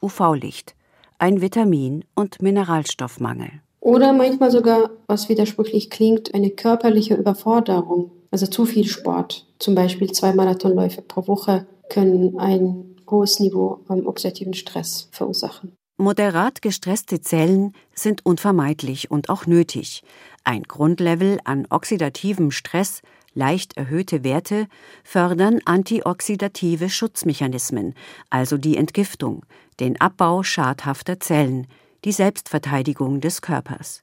UV-Licht, 0.00 0.76
ein 1.18 1.40
Vitamin- 1.40 2.04
und 2.14 2.40
Mineralstoffmangel. 2.42 3.50
Oder 3.80 4.12
manchmal 4.12 4.50
sogar, 4.50 4.90
was 5.08 5.28
widersprüchlich 5.28 5.90
klingt, 5.90 6.32
eine 6.34 6.50
körperliche 6.50 7.16
Überforderung, 7.16 8.12
also 8.30 8.46
zu 8.46 8.64
viel 8.66 8.86
Sport. 8.86 9.46
Zum 9.58 9.74
Beispiel 9.74 10.12
zwei 10.12 10.32
Marathonläufe 10.32 11.02
pro 11.02 11.26
Woche 11.26 11.66
können 11.88 12.38
ein 12.38 12.96
hohes 13.10 13.40
Niveau 13.40 13.80
an 13.88 14.06
oxidativen 14.06 14.54
Stress 14.54 15.08
verursachen. 15.12 15.76
Moderat 15.96 16.60
gestresste 16.60 17.20
Zellen 17.20 17.72
sind 17.94 18.26
unvermeidlich 18.26 19.10
und 19.12 19.28
auch 19.28 19.46
nötig. 19.46 20.02
Ein 20.42 20.64
Grundlevel 20.64 21.38
an 21.44 21.66
oxidativem 21.70 22.50
Stress, 22.50 23.00
leicht 23.32 23.76
erhöhte 23.76 24.24
Werte, 24.24 24.66
fördern 25.04 25.60
antioxidative 25.64 26.90
Schutzmechanismen, 26.90 27.94
also 28.28 28.58
die 28.58 28.76
Entgiftung, 28.76 29.46
den 29.78 30.00
Abbau 30.00 30.42
schadhafter 30.42 31.20
Zellen, 31.20 31.68
die 32.04 32.12
Selbstverteidigung 32.12 33.20
des 33.20 33.40
Körpers. 33.40 34.02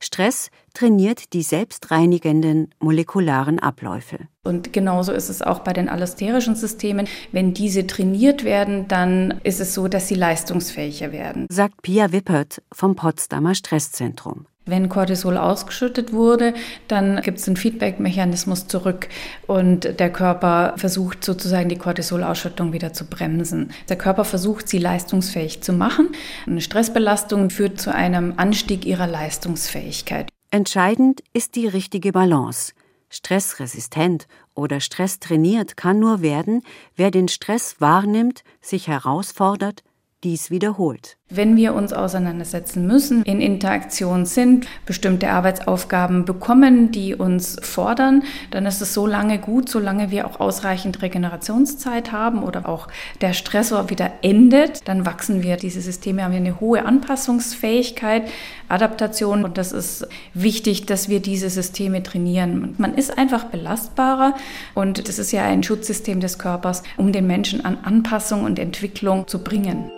Stress 0.00 0.50
trainiert 0.74 1.32
die 1.32 1.42
selbstreinigenden 1.42 2.74
molekularen 2.78 3.58
Abläufe. 3.58 4.18
Und 4.42 4.72
genauso 4.72 5.12
ist 5.12 5.28
es 5.28 5.42
auch 5.42 5.60
bei 5.60 5.72
den 5.72 5.88
allosterischen 5.88 6.56
Systemen. 6.56 7.08
Wenn 7.32 7.52
diese 7.54 7.86
trainiert 7.86 8.44
werden, 8.44 8.88
dann 8.88 9.40
ist 9.42 9.60
es 9.60 9.74
so, 9.74 9.88
dass 9.88 10.08
sie 10.08 10.14
leistungsfähiger 10.14 11.12
werden. 11.12 11.46
Sagt 11.50 11.82
Pia 11.82 12.12
Wippert 12.12 12.62
vom 12.72 12.96
Potsdamer 12.96 13.54
Stresszentrum. 13.54 14.46
Wenn 14.70 14.88
Cortisol 14.88 15.36
ausgeschüttet 15.36 16.12
wurde, 16.12 16.54
dann 16.86 17.20
gibt 17.22 17.38
es 17.38 17.48
einen 17.48 17.56
Feedback-Mechanismus 17.56 18.68
zurück 18.68 19.08
und 19.48 19.98
der 19.98 20.12
Körper 20.12 20.74
versucht 20.76 21.24
sozusagen 21.24 21.68
die 21.68 21.76
Cortisolausschüttung 21.76 22.72
wieder 22.72 22.92
zu 22.92 23.04
bremsen. 23.04 23.72
Der 23.88 23.98
Körper 23.98 24.24
versucht, 24.24 24.68
sie 24.68 24.78
leistungsfähig 24.78 25.60
zu 25.62 25.72
machen. 25.72 26.10
Eine 26.46 26.60
Stressbelastung 26.60 27.50
führt 27.50 27.80
zu 27.80 27.92
einem 27.92 28.34
Anstieg 28.36 28.86
ihrer 28.86 29.08
Leistungsfähigkeit. 29.08 30.28
Entscheidend 30.52 31.22
ist 31.32 31.56
die 31.56 31.66
richtige 31.66 32.12
Balance. 32.12 32.72
Stressresistent 33.08 34.28
oder 34.54 34.78
stresstrainiert 34.78 35.76
kann 35.76 35.98
nur 35.98 36.22
werden, 36.22 36.62
wer 36.94 37.10
den 37.10 37.26
Stress 37.26 37.80
wahrnimmt, 37.80 38.44
sich 38.60 38.86
herausfordert, 38.86 39.82
dies 40.22 40.50
wiederholt. 40.50 41.16
Wenn 41.32 41.56
wir 41.56 41.74
uns 41.74 41.92
auseinandersetzen 41.92 42.88
müssen, 42.88 43.22
in 43.22 43.40
Interaktion 43.40 44.26
sind, 44.26 44.66
bestimmte 44.84 45.30
Arbeitsaufgaben 45.30 46.24
bekommen, 46.24 46.90
die 46.90 47.14
uns 47.14 47.56
fordern, 47.62 48.24
dann 48.50 48.66
ist 48.66 48.82
es 48.82 48.94
so 48.94 49.06
lange 49.06 49.38
gut, 49.38 49.68
solange 49.68 50.10
wir 50.10 50.26
auch 50.26 50.40
ausreichend 50.40 51.02
Regenerationszeit 51.02 52.10
haben 52.10 52.42
oder 52.42 52.68
auch 52.68 52.88
der 53.20 53.32
Stressor 53.32 53.90
wieder 53.90 54.10
endet, 54.22 54.88
dann 54.88 55.06
wachsen 55.06 55.44
wir. 55.44 55.56
Diese 55.56 55.80
Systeme 55.80 56.24
haben 56.24 56.34
eine 56.34 56.58
hohe 56.58 56.84
Anpassungsfähigkeit, 56.84 58.24
Adaptation 58.68 59.44
und 59.44 59.56
das 59.56 59.70
ist 59.70 60.08
wichtig, 60.34 60.86
dass 60.86 61.08
wir 61.08 61.20
diese 61.20 61.48
Systeme 61.48 62.02
trainieren. 62.02 62.74
Man 62.78 62.94
ist 62.96 63.16
einfach 63.16 63.44
belastbarer 63.44 64.34
und 64.74 65.06
das 65.08 65.20
ist 65.20 65.30
ja 65.30 65.44
ein 65.44 65.62
Schutzsystem 65.62 66.18
des 66.18 66.40
Körpers, 66.40 66.82
um 66.96 67.12
den 67.12 67.28
Menschen 67.28 67.64
an 67.64 67.78
Anpassung 67.84 68.42
und 68.42 68.58
Entwicklung 68.58 69.28
zu 69.28 69.44
bringen. 69.44 69.92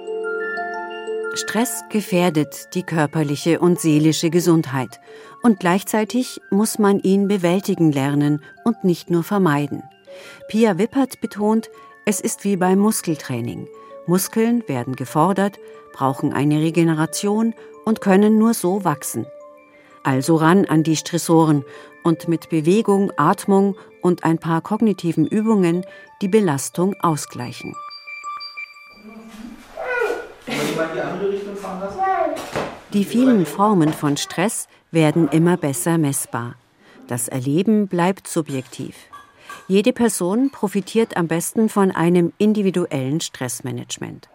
Stress 1.43 1.83
gefährdet 1.91 2.73
die 2.75 2.85
körperliche 2.85 3.59
und 3.59 3.81
seelische 3.81 4.31
Gesundheit 4.31 5.01
und 5.43 5.59
gleichzeitig 5.59 6.41
muss 6.53 6.79
man 6.79 7.01
ihn 7.01 7.27
bewältigen 7.27 7.91
lernen 7.91 8.45
und 8.65 8.85
nicht 8.85 9.11
nur 9.11 9.25
vermeiden. 9.25 9.83
Pia 10.49 10.79
Wippert 10.79 11.21
betont, 11.21 11.69
es 12.07 12.21
ist 12.21 12.45
wie 12.45 12.57
beim 12.57 12.79
Muskeltraining. 12.79 13.67
Muskeln 14.07 14.63
werden 14.69 14.95
gefordert, 14.95 15.59
brauchen 15.93 16.33
eine 16.33 16.61
Regeneration 16.61 17.55
und 17.85 18.01
können 18.01 18.39
nur 18.39 18.55
so 18.55 18.85
wachsen. 18.85 19.27
Also 20.05 20.37
ran 20.37 20.65
an 20.67 20.85
die 20.85 20.97
Stressoren 20.97 21.65
und 22.05 22.29
mit 22.29 22.51
Bewegung, 22.51 23.11
Atmung 23.17 23.77
und 24.01 24.23
ein 24.23 24.39
paar 24.39 24.61
kognitiven 24.61 25.27
Übungen 25.27 25.85
die 26.21 26.29
Belastung 26.29 26.95
ausgleichen 27.01 27.75
Die 32.93 33.05
vielen 33.05 33.47
Formen 33.47 33.93
von 33.93 34.17
Stress 34.17 34.69
werden 34.91 35.29
immer 35.29 35.57
besser 35.57 35.99
messbar. 35.99 36.57
Das 37.07 37.29
Erleben 37.29 37.89
bleibt 37.89 38.27
subjektiv. 38.27 38.97
Jede 39.69 39.93
Person 39.93 40.51
profitiert 40.51 41.17
am 41.17 41.29
besten 41.29 41.69
von 41.69 41.91
einem 41.91 42.33
individuellen 42.39 43.21
Stressmanagement. 43.21 44.29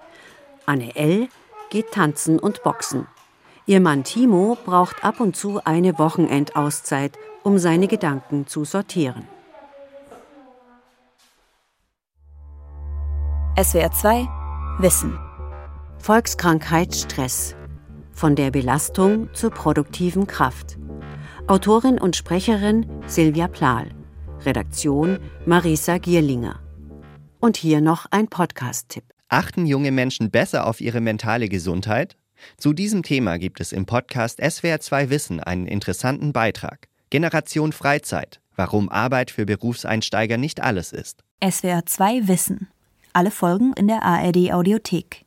Anne 0.66 0.96
L. 0.96 1.28
geht 1.70 1.92
tanzen 1.92 2.40
und 2.40 2.64
boxen. 2.64 3.08
Ihr 3.66 3.82
Mann 3.82 4.04
Timo 4.04 4.58
braucht 4.66 5.04
ab 5.04 5.20
und 5.20 5.36
zu 5.36 5.60
eine 5.66 6.00
Wochenendauszeit, 6.00 7.18
um 7.44 7.58
seine 7.58 7.88
Gedanken 7.88 8.48
zu 8.48 8.64
sortieren. 8.64 9.28
SWR 13.62 13.92
2 13.92 14.28
Wissen 14.80 15.27
Volkskrankheit 16.00 16.96
Stress. 16.96 17.56
Von 18.14 18.36
der 18.36 18.52
Belastung 18.52 19.30
zur 19.34 19.50
produktiven 19.50 20.26
Kraft. 20.26 20.78
Autorin 21.48 22.00
und 22.00 22.16
Sprecherin 22.16 22.86
Silvia 23.08 23.48
Plahl. 23.48 23.90
Redaktion 24.46 25.20
Marisa 25.46 25.98
Gierlinger. 25.98 26.60
Und 27.40 27.58
hier 27.58 27.82
noch 27.82 28.06
ein 28.12 28.28
Podcast-Tipp. 28.30 29.04
Achten 29.28 29.66
junge 29.66 29.92
Menschen 29.92 30.32
besser 30.32 30.66
auf 30.66 30.80
ihre 30.80 31.02
mentale 31.02 31.50
Gesundheit? 31.50 32.16
Zu 32.58 32.72
diesem 32.72 33.04
Thema 33.04 33.38
gibt 33.38 33.60
es 33.60 33.74
im 33.74 33.86
Podcast 33.86 34.42
SWR2 34.42 35.10
Wissen 35.10 35.40
einen 35.42 35.68
interessanten 35.68 36.32
Beitrag. 36.32 36.88
Generation 37.10 37.74
Freizeit. 37.74 38.40
Warum 38.56 38.88
Arbeit 38.90 39.30
für 39.30 39.46
Berufseinsteiger 39.46 40.38
nicht 40.38 40.62
alles 40.62 40.94
ist. 40.94 41.24
SWR2 41.42 42.30
Wissen. 42.30 42.70
Alle 43.12 43.32
Folgen 43.32 43.74
in 43.74 43.88
der 43.88 44.04
ARD 44.04 44.54
Audiothek. 44.54 45.27